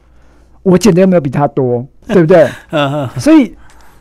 [0.63, 2.49] 我捡的又没有比他多，对不对？
[3.19, 3.53] 所以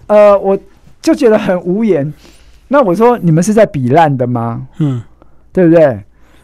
[0.06, 0.56] 呃，我
[1.02, 2.14] 就觉得很无言。
[2.68, 4.68] 那我说你们是在比烂的吗？
[4.78, 5.02] 嗯，
[5.52, 6.00] 对不对？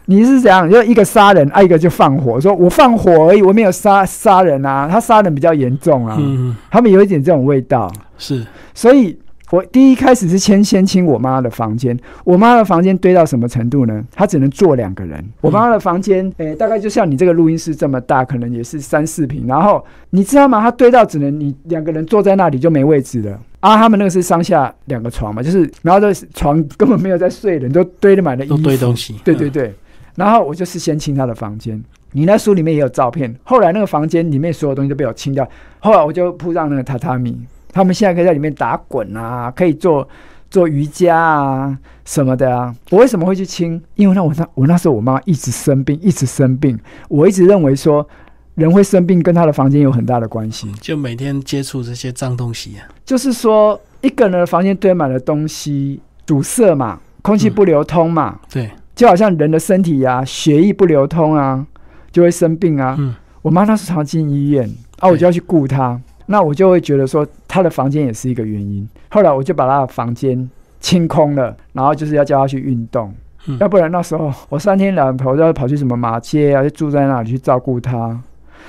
[0.06, 0.70] 你是怎样？
[0.70, 2.40] 就一个杀人，啊，一个就放火。
[2.40, 4.88] 说我放火而已，我没有杀杀人啊。
[4.90, 7.90] 他杀人比较严重啊，嗯他们有一点这种味道。
[8.18, 9.18] 是所以
[9.50, 14.02] 我第一开始是先先清我妈的房间，我妈的房间堆到什么程度呢？
[14.14, 15.24] 她只能坐两个人。
[15.40, 19.46] 我妈的房间，诶、大概就像你这个录音室这么大，可能也是三四平。
[19.46, 20.60] 然后你知道吗？
[20.60, 23.38] 她堆到只能你两个人坐在那里就没位置了。
[23.60, 29.14] 啊，他们那个是上下两个床嘛，就是然后这床根本没有在睡人，都堆得满了衣都，堆东西。
[29.14, 29.72] 嗯，对对对，
[30.16, 31.82] 然后我就是先清他的房间。
[32.12, 35.48] 你那书里面也有照片，后来那个房间里面所有东西都被我清掉，
[35.80, 37.36] 后来我就铺上那个榻榻米，
[37.72, 40.08] 他们现在可以在里面打滚啊，可以做
[40.48, 42.72] 做瑜伽啊什么的啊。
[42.90, 43.82] 我为什么会去清？
[43.96, 48.06] 因为那我那我那时候我妈一直生病，一直生病，我一直认为说
[48.54, 50.70] 人会生病跟他的房间有很大的关系。
[50.80, 52.86] 就每天接触这些脏东西啊。
[53.04, 61.66] 就是说，一个人的房间堆满了东西，堵塞嘛，空气不流通嘛，对，就好像人的身体呀、血液不流通啊，
[62.12, 62.96] 就会生病啊。
[62.98, 64.66] 嗯我妈那时候常进医院，
[65.00, 68.88] 啊，我就要去顾她，那我就会觉得说她的房间也是一个原因。
[69.10, 70.48] 后来我就把她的房间
[70.80, 73.12] 清空了，然后就是要叫她去运动，
[73.46, 78.18] 嗯要不然那时候我三天两头都要跑去什么马街啊，就住在那里去照顾她。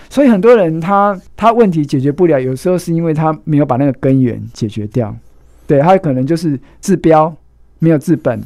[0.09, 5.15] 所以很多人他他问题解决不了，有时候是因为他没有把那个根源解决掉，
[5.65, 7.33] 对他可能就是治标
[7.79, 8.41] 没有治本。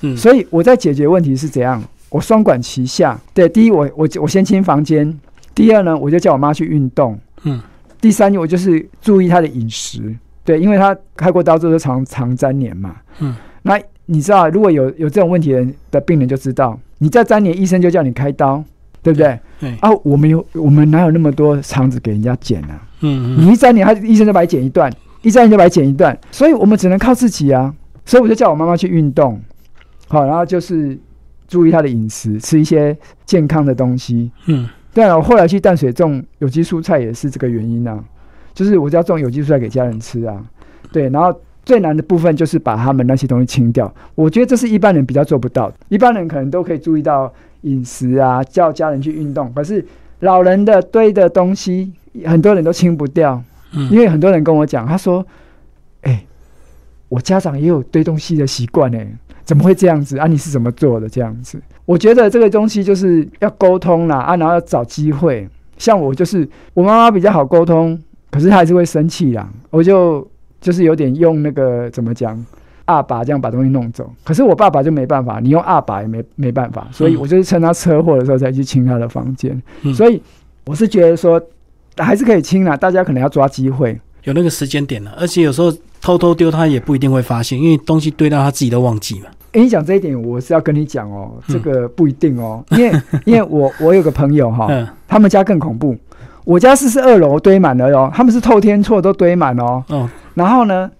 [0.00, 1.82] 嗯，所以我在解决问题是怎样？
[2.08, 3.18] 我双管齐下。
[3.34, 5.10] 对，第一，我我我先清房间；
[5.54, 7.60] 第二呢，我就叫我妈去运动；嗯，
[8.00, 10.14] 第三，我就是注意她的饮食。
[10.44, 12.96] 对，因为她开过刀之后就常常粘连嘛。
[13.18, 18.62] 嗯，那你知道，如果有有这种问题的人的病人就知道，你再粘连，医生就叫你开刀，
[19.02, 19.38] 对不对？
[19.58, 22.80] 对，啊，我们有我们哪有那么多肠子给人家剪啊？
[23.00, 27.74] 嗯嗯你一粘连，他医生就把你剪一段，一粘连就把你剪一段，所以我们只能靠自己啊。
[28.04, 29.40] 所以我就叫我妈妈去运动，
[30.08, 30.98] 好，然后就是
[31.48, 34.30] 注意他的饮食，吃一些健康的东西。
[34.46, 38.02] 嗯对啊，我后来去淡水种有机蔬菜也是这个原因啊，
[38.54, 40.42] 就是我就要种有机蔬菜给家人吃啊。
[40.90, 43.92] 对，然后最难的部分就是把他们那些东西清掉。
[44.14, 47.30] 我觉得这是一般人比较做不到的，一般人可能都可以注意到
[47.62, 49.84] 饮食啊，叫家人去运动，可是
[50.20, 51.92] 老人的堆的东西，
[52.24, 53.42] 很多人都清不掉。
[53.74, 55.26] 嗯，因为很多人跟我讲，他说
[56.02, 56.24] ：“哎、
[57.08, 59.06] 我家长也有堆东西的习惯，哎，
[59.46, 60.26] 怎么会这样子啊？
[60.26, 61.08] 你是怎么做的？
[61.08, 65.48] 这样子？”我觉得这个东西就是要沟通啦，啊，然后要找机会。
[65.78, 67.98] 像我就是我妈妈比较好沟通，
[68.30, 69.48] 可是她还是会生气啦。
[69.70, 70.26] 我就
[70.60, 72.44] 就是有点用那个怎么讲
[72.86, 74.12] 二爸这样把东西弄走。
[74.24, 79.62] 可是我爸爸就没办法，你用二爸也没没办法，所以嗯我就是趁他车祸的时候再去清他的房间。
[79.82, 80.20] 嗯所以
[80.64, 81.40] 我是觉得说
[81.98, 83.96] 还是可以清啦，大家可能要抓机会。
[84.24, 89.26] 有那个时间点了，而且有时候偷偷丢他也不一定会发现，因为东西堆到他自己都忘记嘛。
[89.56, 91.54] 诶，你讲这一点，我是要跟你讲哦，嗯。
[91.54, 94.86] 这个不一定哦，因为因为我 我有个朋友哈、嗯。
[95.08, 95.96] 他们家更恐怖，
[96.44, 100.90] 我家是是二楼堆满了哦，他们是透天厝都堆满哦，哦，然后呢，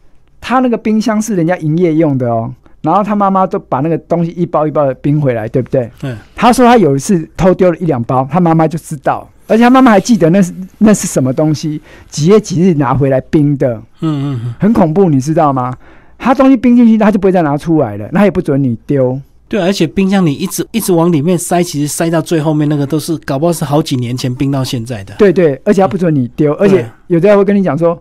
[0.40, 5.90] 他那个冰箱是人家营业用的哦，然后他妈妈都把那个东西一包一包的冰回来，对不对？
[6.02, 15.74] 嗯，他说他有一次偷丢了一两包，他妈妈就知道，而且他妈妈还记得那是那是什么东西，几月几日拿回来冰的，嗯嗯嗯，很恐怖，你知道吗？
[16.18, 19.20] 他东西冰进去，他就不会再拿出来了，那也不准你丢。
[19.48, 25.14] 对，而且冰箱你一直一直往里面塞，其实塞到最后面那个都是搞不好是好几年前冰到现在的。
[25.18, 27.96] 对对，而且他不准你丢，而且有的人会跟你讲说：“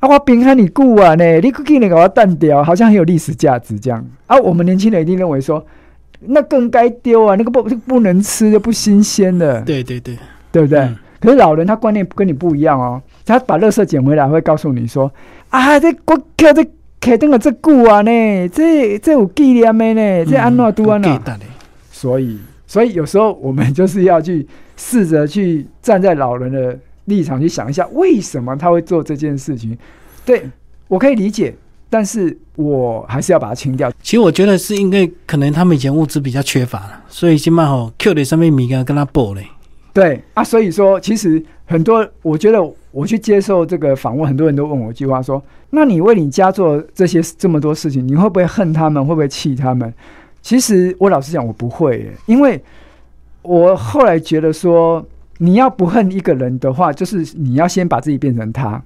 [0.00, 5.64] 啊，我冰看你顾啊呢，你给你给我淡掉，好像很有历史价值这样。”啊，我们年轻人一定认为说，
[6.20, 10.18] 那更该丢啊，那个不不能吃的，不新鲜的，对对对，
[10.50, 10.80] 对不对？
[10.80, 15.10] 嗯可是老人他观念跟你不一样哦，他把垃圾捡回来会告诉你说
[15.48, 16.62] ：“啊，这我靠这
[17.04, 21.38] 客灯了这久啊呢，这这有纪念的呢，这安怎拄安怎？”
[21.92, 24.46] 所以，所以有时候我们就是要去
[24.76, 29.76] 试着去站在老人的立场去想一下，为什么他会做这件事情。
[30.24, 30.42] 对
[30.88, 31.54] 我可以理解，
[31.90, 33.92] 但是我还是要把它清掉。
[34.02, 39.46] 其实我觉得是因为可能他们以前物资比较缺乏了，所以起码吼 Q 的上面米跟跟他补嘞。
[39.92, 49.04] 对啊，所以说其实很多，我觉得我去接受这个访问，很多人都问我一句话说：“那你为你家做这些这么多事情，你会不会恨他们？
[49.04, 49.92] 会不会气他们？”
[50.42, 52.62] 其实我老实讲，我不会耶，因为
[53.40, 55.02] 我后来觉得说，
[55.38, 58.82] 你要不恨一个人的话，就是你要先把自己变成他，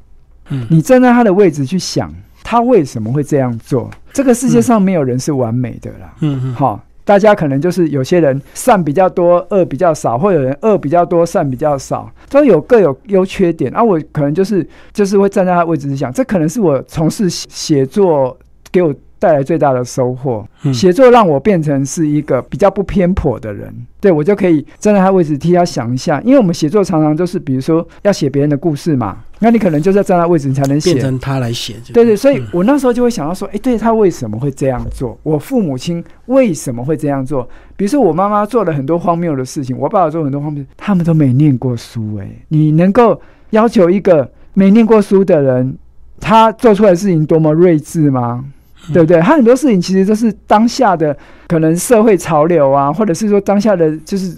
[0.50, 2.14] 嗯，你站在他的位置去想，
[2.44, 3.90] 他为什么会这样做？
[4.12, 6.80] 这个世界上没有人是完美的啦，嗯嗯，好。
[7.08, 13.74] 大家可能就是有些人善比较多，恶比较少，或有人恶比较多，善比较少，都有各有优缺点。
[13.74, 18.36] 啊，我可能就是就是会站在他位置想，这可能是我从事写作
[18.70, 18.94] 给我。
[19.18, 35.18] 带来最大的收获，写作让我变成是一个比较不偏颇的人，对我就可以站在他位置替他想一下，因为我们写作常常就是，比如说要写别人的故事嘛，那你可能就是要站在位置你才能写，变成他来写，对对，所以我那时候就会想到说，哎，对他为什么会这样做？
[35.22, 37.48] 我父母亲为什么会这样做？
[37.76, 45.76] 比如说我妈妈做了很多荒谬的事情，我爸爸做很多荒谬，他们都没念过书，哎，你能够要求一个没念过书的人，
[46.20, 48.44] 他做出来的事情多么睿智吗？
[48.92, 49.20] 对不对？
[49.20, 51.16] 他很多事情其实都是当下的
[51.48, 54.36] 可能社会潮流啊，或者是说当下的就是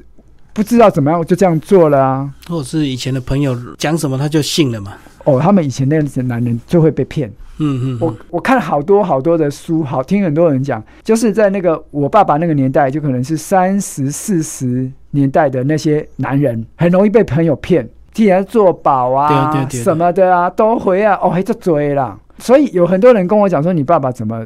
[0.52, 4.94] 不知道怎么样我就这样做了啊，或者是以前的朋友讲什么他就信了嘛。
[5.24, 7.30] 哦，他们以前那些男人就会被骗。
[7.62, 22.18] 嗯嗯，我我看好多好多的书，好听很多人讲，就是在那个我爸爸那个年代，就可能是三十四十年代的那些男人，很容易被朋友骗，替人做保啊什么的啊，都回啊，哦，还在追啦。
[22.40, 24.44] 所以有很多人跟我讲说，你爸爸怎么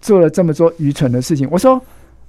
[0.00, 1.46] 做了这么多愚蠢的事情？
[1.50, 1.80] 我说，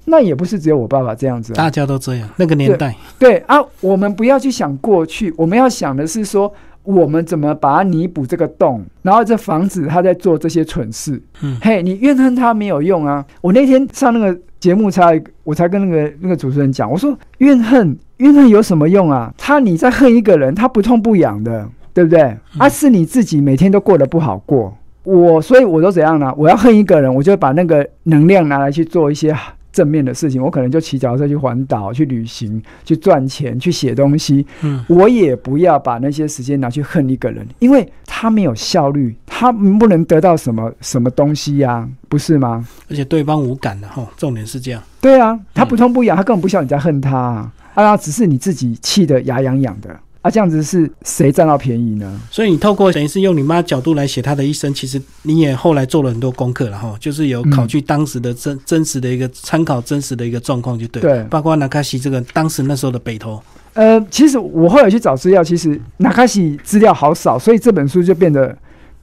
[0.05, 2.29] 那也不是只有我爸爸这样子，大家都这样。
[2.35, 6.53] 那个年代，对啊，我们不要去想过去，我们要想的是说，
[6.83, 11.21] 我们怎么把它弥补这个洞，然后这防止他在做这些蠢事。
[11.41, 13.25] 嗯，嘿，你怨恨他没有用啊！
[13.39, 19.33] 我那天上那个节目才，我才跟那个那个主持人讲，我说怨恨怨恨有什么用啊？
[19.37, 22.37] 他你在恨一个人，他不痛不痒的，对不对？
[22.57, 24.75] 啊，是你自己每天都过得不好过。
[25.03, 26.33] 我所以我都怎样呢？
[26.37, 29.35] 我要恨一个人，我就把那个能量拿来去做一些
[29.71, 30.41] 正面的事情。
[30.41, 34.45] 我可能就骑脚车去环岛、去旅行、去赚钱、去写东西。
[34.61, 42.65] 嗯，我也不要把那些时间拿去恨一个人，因为他没有效率，他不能得到什么什么东西呀，不是吗？
[42.89, 44.81] 而且对方无感的哈，重点是这样。
[45.01, 49.89] 对啊，他不痛不痒，他根本不需要你在恨他啊，啊，只是你自己气得牙痒痒的。
[50.23, 52.17] 啊，这样子是谁占到便宜呢？
[52.31, 61.01] 所以你透过等于是用你妈角度来写她的一生，其实你也后来做了很多功课了哈，就是有考据当时的真真实的一个参考真实的一个状况就对。
[61.01, 63.37] 对，包括纳卡西这个当时那时候的北投。
[63.73, 68.57] 呃，其实我后来去找资料，其实纳卡西资料好少，所以这本书就变得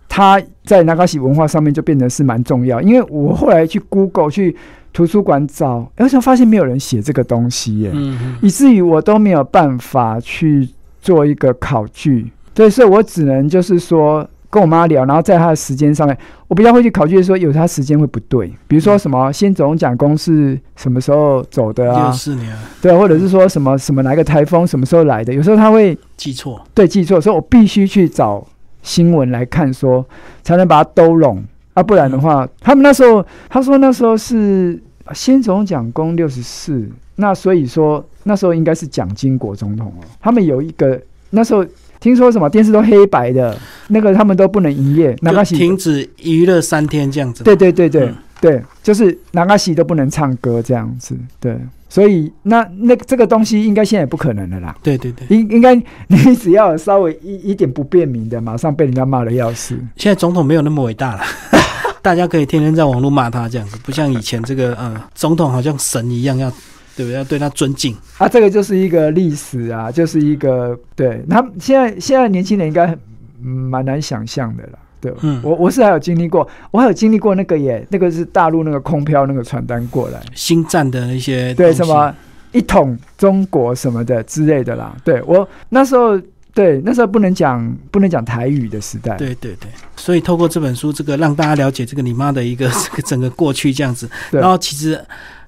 [0.09, 2.81] 他在纳卡西文化上面就变得是蛮重要。
[2.81, 4.57] 因为我后来去 Google 去
[4.95, 10.67] 图书馆找，而且发现没有人写这个东西耶，嗯，以至于我都没有办法去。
[11.01, 16.17] 做一个考据，对，所以我只能就是说跟我妈聊，然后在她的时间上面，
[16.49, 22.05] 我比较会去考据，说有她时间会不对，比如说什么先总讲公是什么时候走的啊？
[22.05, 25.33] 六四年，对，或者是说什么什么哪个台风什么时候来的？
[25.33, 28.47] 有时候她会记错，对，记错，所以我必须去找
[28.83, 30.05] 新闻来看，说
[30.43, 31.43] 才能把它兜拢。
[31.75, 34.83] 啊，不然的话，他们那时候他说那时候是
[35.15, 36.87] 先总讲公六十四，
[37.17, 38.05] 那所以说。
[38.23, 41.01] 那时候应该是蒋经国总统哦，他们有一个
[41.31, 41.65] 那时候
[41.99, 43.57] 听说什么电视都黑白的，
[43.89, 47.45] 那个他们都不能营业，哪个停止娱乐三天这样子。
[47.45, 51.15] 对对对对对，就是哪个戏都不能唱歌这样子。
[51.39, 51.55] 对，
[51.89, 54.75] 所以那那这个东西应该现在不可能的啦。
[54.83, 55.75] 对对对，应应该
[56.07, 59.75] 你只要稍微一一点不便民的，马上被人家骂的要死。
[59.97, 61.23] 现在总统没有那么伟大了，
[62.01, 66.51] 大家可以天天在网络骂他这样子，不像以前这个呃总统好像神一样要。
[66.97, 67.17] 对不对？
[67.17, 68.29] 要对他尊敬啊！
[68.29, 71.25] 这个就是一个历史啊，就是一个对。
[71.31, 72.97] 他现在现在年轻人应该
[73.41, 74.79] 蛮难想象的啦。
[75.01, 82.15] 对，嗯，我我是还有经历过，我还有经历过那个耶，那个是大陆那个空飘那个传单过来，新战的一些对什么
[82.53, 84.95] 一统中国什么的之类的啦。
[85.03, 86.21] 对我那时候
[86.53, 89.17] 对那时候不能讲不能讲台语的时代。
[89.17, 95.03] 对对对，所以透过这本书，这个让大家了解这个你妈的一个这个整个过去这样子，然后其实。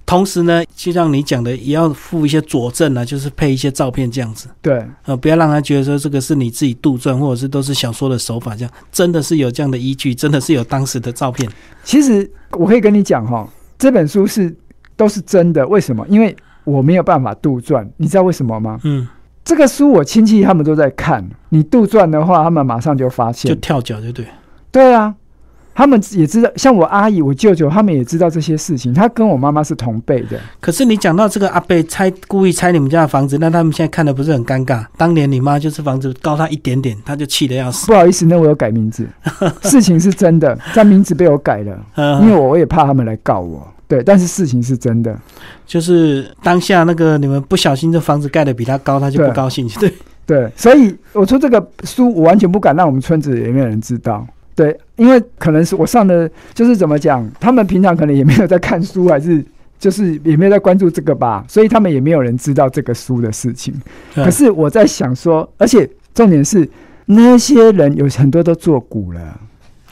[0.04, 4.48] 同时呢，就像你讲的，也要附一些佐证啊，就是配一些照片这样子。
[4.60, 11.50] 对，呃，不要让他觉得说这个是你自己杜撰，或者是都是小说的手法，这样真的是有这样的依据，真的是有当时的照片。
[11.84, 13.48] 其实我可以跟你讲哈，
[13.78, 14.54] 这本书是
[14.96, 15.66] 都是真的。
[15.66, 16.06] 为什么？
[16.08, 18.78] 因为我没有办法杜撰，你知道为什么吗？
[18.84, 19.08] 嗯，
[19.44, 24.26] 这个书我亲戚他们都在看，你杜撰的话，他们马上就发现，就跳脚，对不对？
[24.70, 25.14] 对啊。
[25.74, 28.92] 他们也知道，像我阿姨、我舅舅，他们也知道这些事情。
[28.92, 30.38] 他跟我妈妈是同辈的。
[30.60, 34.84] 可是你讲到这个阿贝拆故意拆你们家的房子，那他们现在看的不是很尴尬？
[34.96, 37.86] 当年你妈就是房子高他一点点，他就气得要死。
[37.86, 39.06] 不好意思，那我有改名字，
[39.64, 43.66] 事情是真的，但名字被我改了，因为我我也怕他们来告我。
[43.88, 45.14] 对，但是事情是真的，
[45.66, 49.68] 就是当下那个你们不小心这房子盖的比他高，他就不高兴。
[49.78, 49.92] 对
[50.24, 54.26] 对，所以我说这个书我完全不敢让我们村子里面人知道。
[54.54, 59.42] 对，因为可能是我上的，就是怎么讲，他们平常可能也没有在看书，还是
[59.78, 63.74] 就是也没有在关注这个吧，所以他们也没有人知道这个书的事情。
[64.14, 66.68] 可是我在想说，而且重点是
[67.06, 69.40] 那些人有很多都做古了，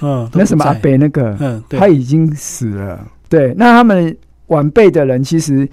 [0.03, 3.07] 嗯，那什么阿北那个，嗯，他已经死了。
[3.31, 4.15] 对，那他们
[4.49, 5.67] 晚辈的人，其实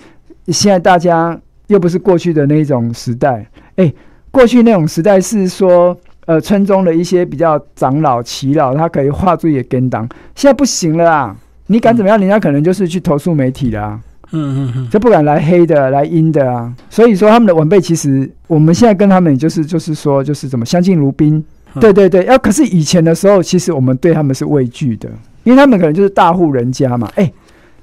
[0.48, 3.94] 现在大家又不是过去的那种时代，哎，
[4.32, 5.98] 过去那种时代是说。
[6.28, 10.06] 呃，村中的一些比较长老、耆老，他可以画出也跟当，
[10.36, 11.34] 现在不行了啊！
[11.68, 12.20] 你敢怎么样？
[12.20, 13.98] 人家可能就是去投诉媒体了，
[14.34, 16.70] 嗯嗯嗯，就不敢来黑的、来阴的啊。
[16.90, 21.42] 所以说，他们的晚辈其实，我们现在跟他们就是就是说，就是怎么相敬如宾。
[21.80, 25.10] 对对对，要可是以前的时候，其实我们对他们是畏惧的，
[25.46, 27.10] 因为他们可能就是大户人家嘛。
[27.16, 27.32] 哎，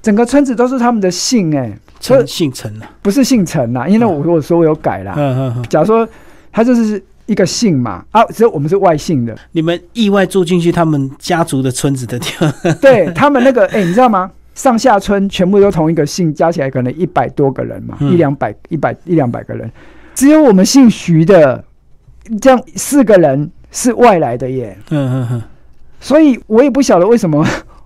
[0.02, 5.14] 整个村子都是他们的姓，哎，陈姓陈啊，不是姓陈啊，因为我我说我有改啦。
[5.16, 6.06] 嗯嗯嗯，假如说
[6.52, 7.02] 他就是。
[7.26, 9.36] 一个姓嘛啊，只有我们是外姓的。
[9.52, 14.30] 你们意外住进去他们家族的村子的地方， 对他们那个哎，你知道吗？
[14.54, 19.70] 上下村全部都同一个姓，加起来可能一百多个人嘛，一两百、一百一两百个人，
[20.14, 21.64] 只有我们姓徐的，
[22.40, 24.78] 这样四个人是外来的耶。
[24.90, 25.42] 嗯嗯嗯，
[26.00, 27.44] 所以我也不晓得为什么。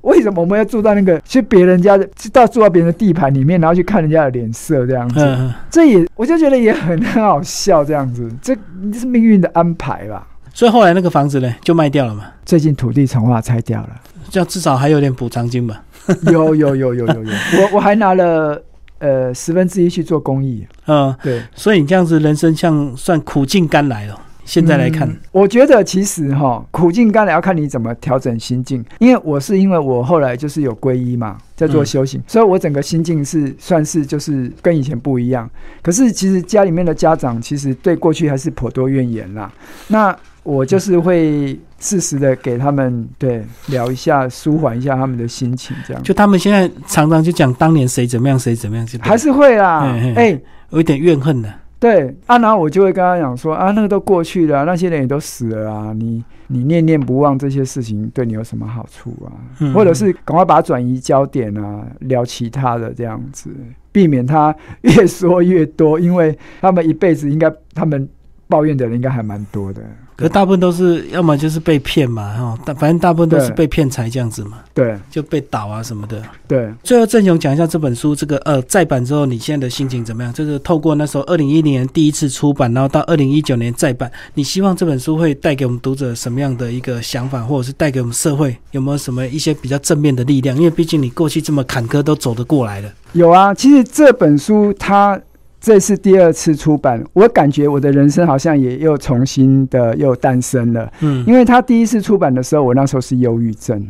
[0.09, 5.53] 为什么我们要住到那个去别人家的，到住到别人的地盘里面，然后去看人家的脸色这样子？
[5.71, 8.57] 这也我就觉得也很很好笑这样子，这
[8.99, 10.27] 是命运的安排吧。
[10.55, 12.25] 所以后来那个房子呢，就卖掉了嘛。
[12.45, 13.91] 最近土地重划拆掉了，
[14.31, 15.83] 这样至少还有点补偿金吧？
[16.33, 18.61] 有有有有有有，我我还拿了
[18.99, 20.67] 呃十分之一去做公益。
[20.87, 21.43] 嗯，对。
[21.55, 24.19] 所以你这样子人生像算苦尽甘来了。
[24.49, 28.83] 现在来看，我觉得其实哈苦尽甘来要看你怎么调整心境。
[28.99, 35.49] 因为我是因为我后来就是有皈依嘛，在做修行，所以我整个心境是算是就是跟以前不一样。
[35.83, 39.53] 可是其实家里面的家长其实对过去还是颇多怨言啦。
[39.87, 46.03] 那我就是会适时的给他们对聊一下，舒缓一下他们的心情，这样。
[46.03, 49.95] 就他们现在常常就讲当年谁怎么样，谁怎么样，还是会啦。
[50.17, 50.41] 哎，
[50.71, 51.53] 有一点怨恨的。
[51.81, 59.31] 对啊，然后我就会跟他讲说啊，那个都过去了，那些人也都死了啊，你你念念不忘这些事情，对你有什么好处啊？
[59.73, 63.51] 或者是赶快把它转移焦点啊，聊其他的这样子，
[63.93, 68.09] 避免他越说越多，因为他们一辈子应该他们
[68.49, 69.83] 抱怨的人应该还蛮多的。
[70.19, 76.21] 可大部分都是要么就是被骗嘛，哈，大反正大部分都是被骗财这样子嘛，对，就被倒啊什么的。
[76.49, 80.33] 对，最后郑雄讲一下这本书，这个呃再版之后，你现在的心情怎么样？
[80.33, 90.57] 就是透过那时候二零一零年第一次出版，然后到二零一九年再版，你希望这本书会带给我们读者什么样的一个想法，或者是带给我们社会有没有什么一些比较正面的力量？
[90.57, 92.93] 因为毕竟你过去这么坎坷都走得过来了。
[93.13, 95.21] 有啊，其实这本书它。
[95.61, 100.91] 这是第二次出版，我感觉我的人生好像也又重新的又诞生了。
[101.01, 103.85] 嗯，因为他第一次出版的时候，我那时候是忧郁症，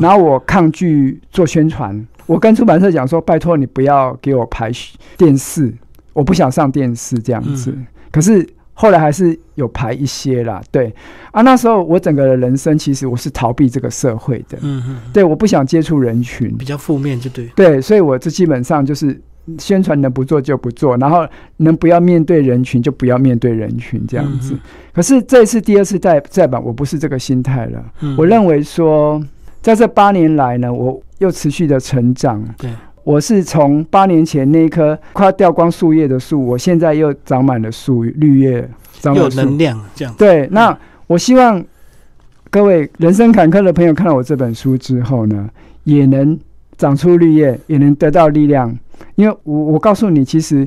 [0.00, 4.72] 然后我抗拒做宣传，我跟出版社讲说：“拜托你不要给我拍
[5.16, 5.72] 电视，
[6.12, 7.72] 我不想上电视这样子。”
[8.10, 8.44] 可是
[8.74, 10.60] 后来还是有排一些啦。
[10.72, 10.92] 对
[11.30, 14.58] 啊，那时候我整个的人生其实我是逃避这个社会的。
[14.62, 17.46] 嗯嗯，对，我不想接触人群，比较负面就对。
[17.54, 19.22] 对，所以我这基本上就是。
[19.58, 21.26] 宣传能不做就不做，然后
[21.56, 24.56] 能不要面对人群就不要面对人群这样子。
[24.92, 27.84] 可是这次第二次再再版，我不是这个心态了。
[28.16, 29.22] 我认为说，
[29.60, 32.44] 在这八年来呢，我又持续的成长。
[32.56, 32.70] 对，
[33.02, 38.68] 我是从八年前那一棵快要掉光树叶的树，我现在又长满了树绿叶，
[39.00, 40.14] 长有能量这样。
[40.16, 40.76] 对，那
[41.08, 41.64] 我希望
[42.48, 45.48] 各位人生坎坷的朋友看到我这本书之后呢，
[45.82, 46.38] 也能
[46.76, 48.78] 长出绿叶，也能得到力量。
[49.14, 50.66] 因为我我告诉你，其实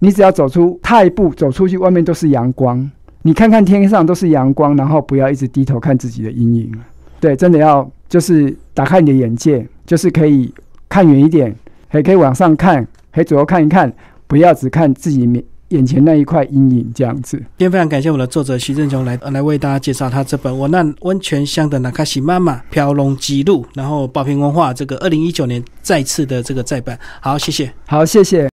[0.00, 2.90] 你只要走出踏一步，走出去，外面都是阳光。
[3.22, 6.72] 你看看天上都是阳光，然后不要一直低头看自己的阴影。
[7.20, 10.52] 对，真的要就是打开你的眼界，就是可以
[10.88, 11.54] 看远一点，
[11.88, 13.92] 还可以往上看，可以左右看一看，
[14.26, 15.42] 不要只看自己面。
[15.68, 17.36] 眼前那一块阴影，这样子。
[17.36, 26.98] 今天非常感谢我的作者徐正雄来来为大家介绍他这本《我那温泉乡的那卡西妈妈飘龙记录》，然后宝瓶文化这个二零一九年再次的这个再版。
[27.20, 27.72] 好，谢谢。
[27.86, 28.46] 好，谢谢。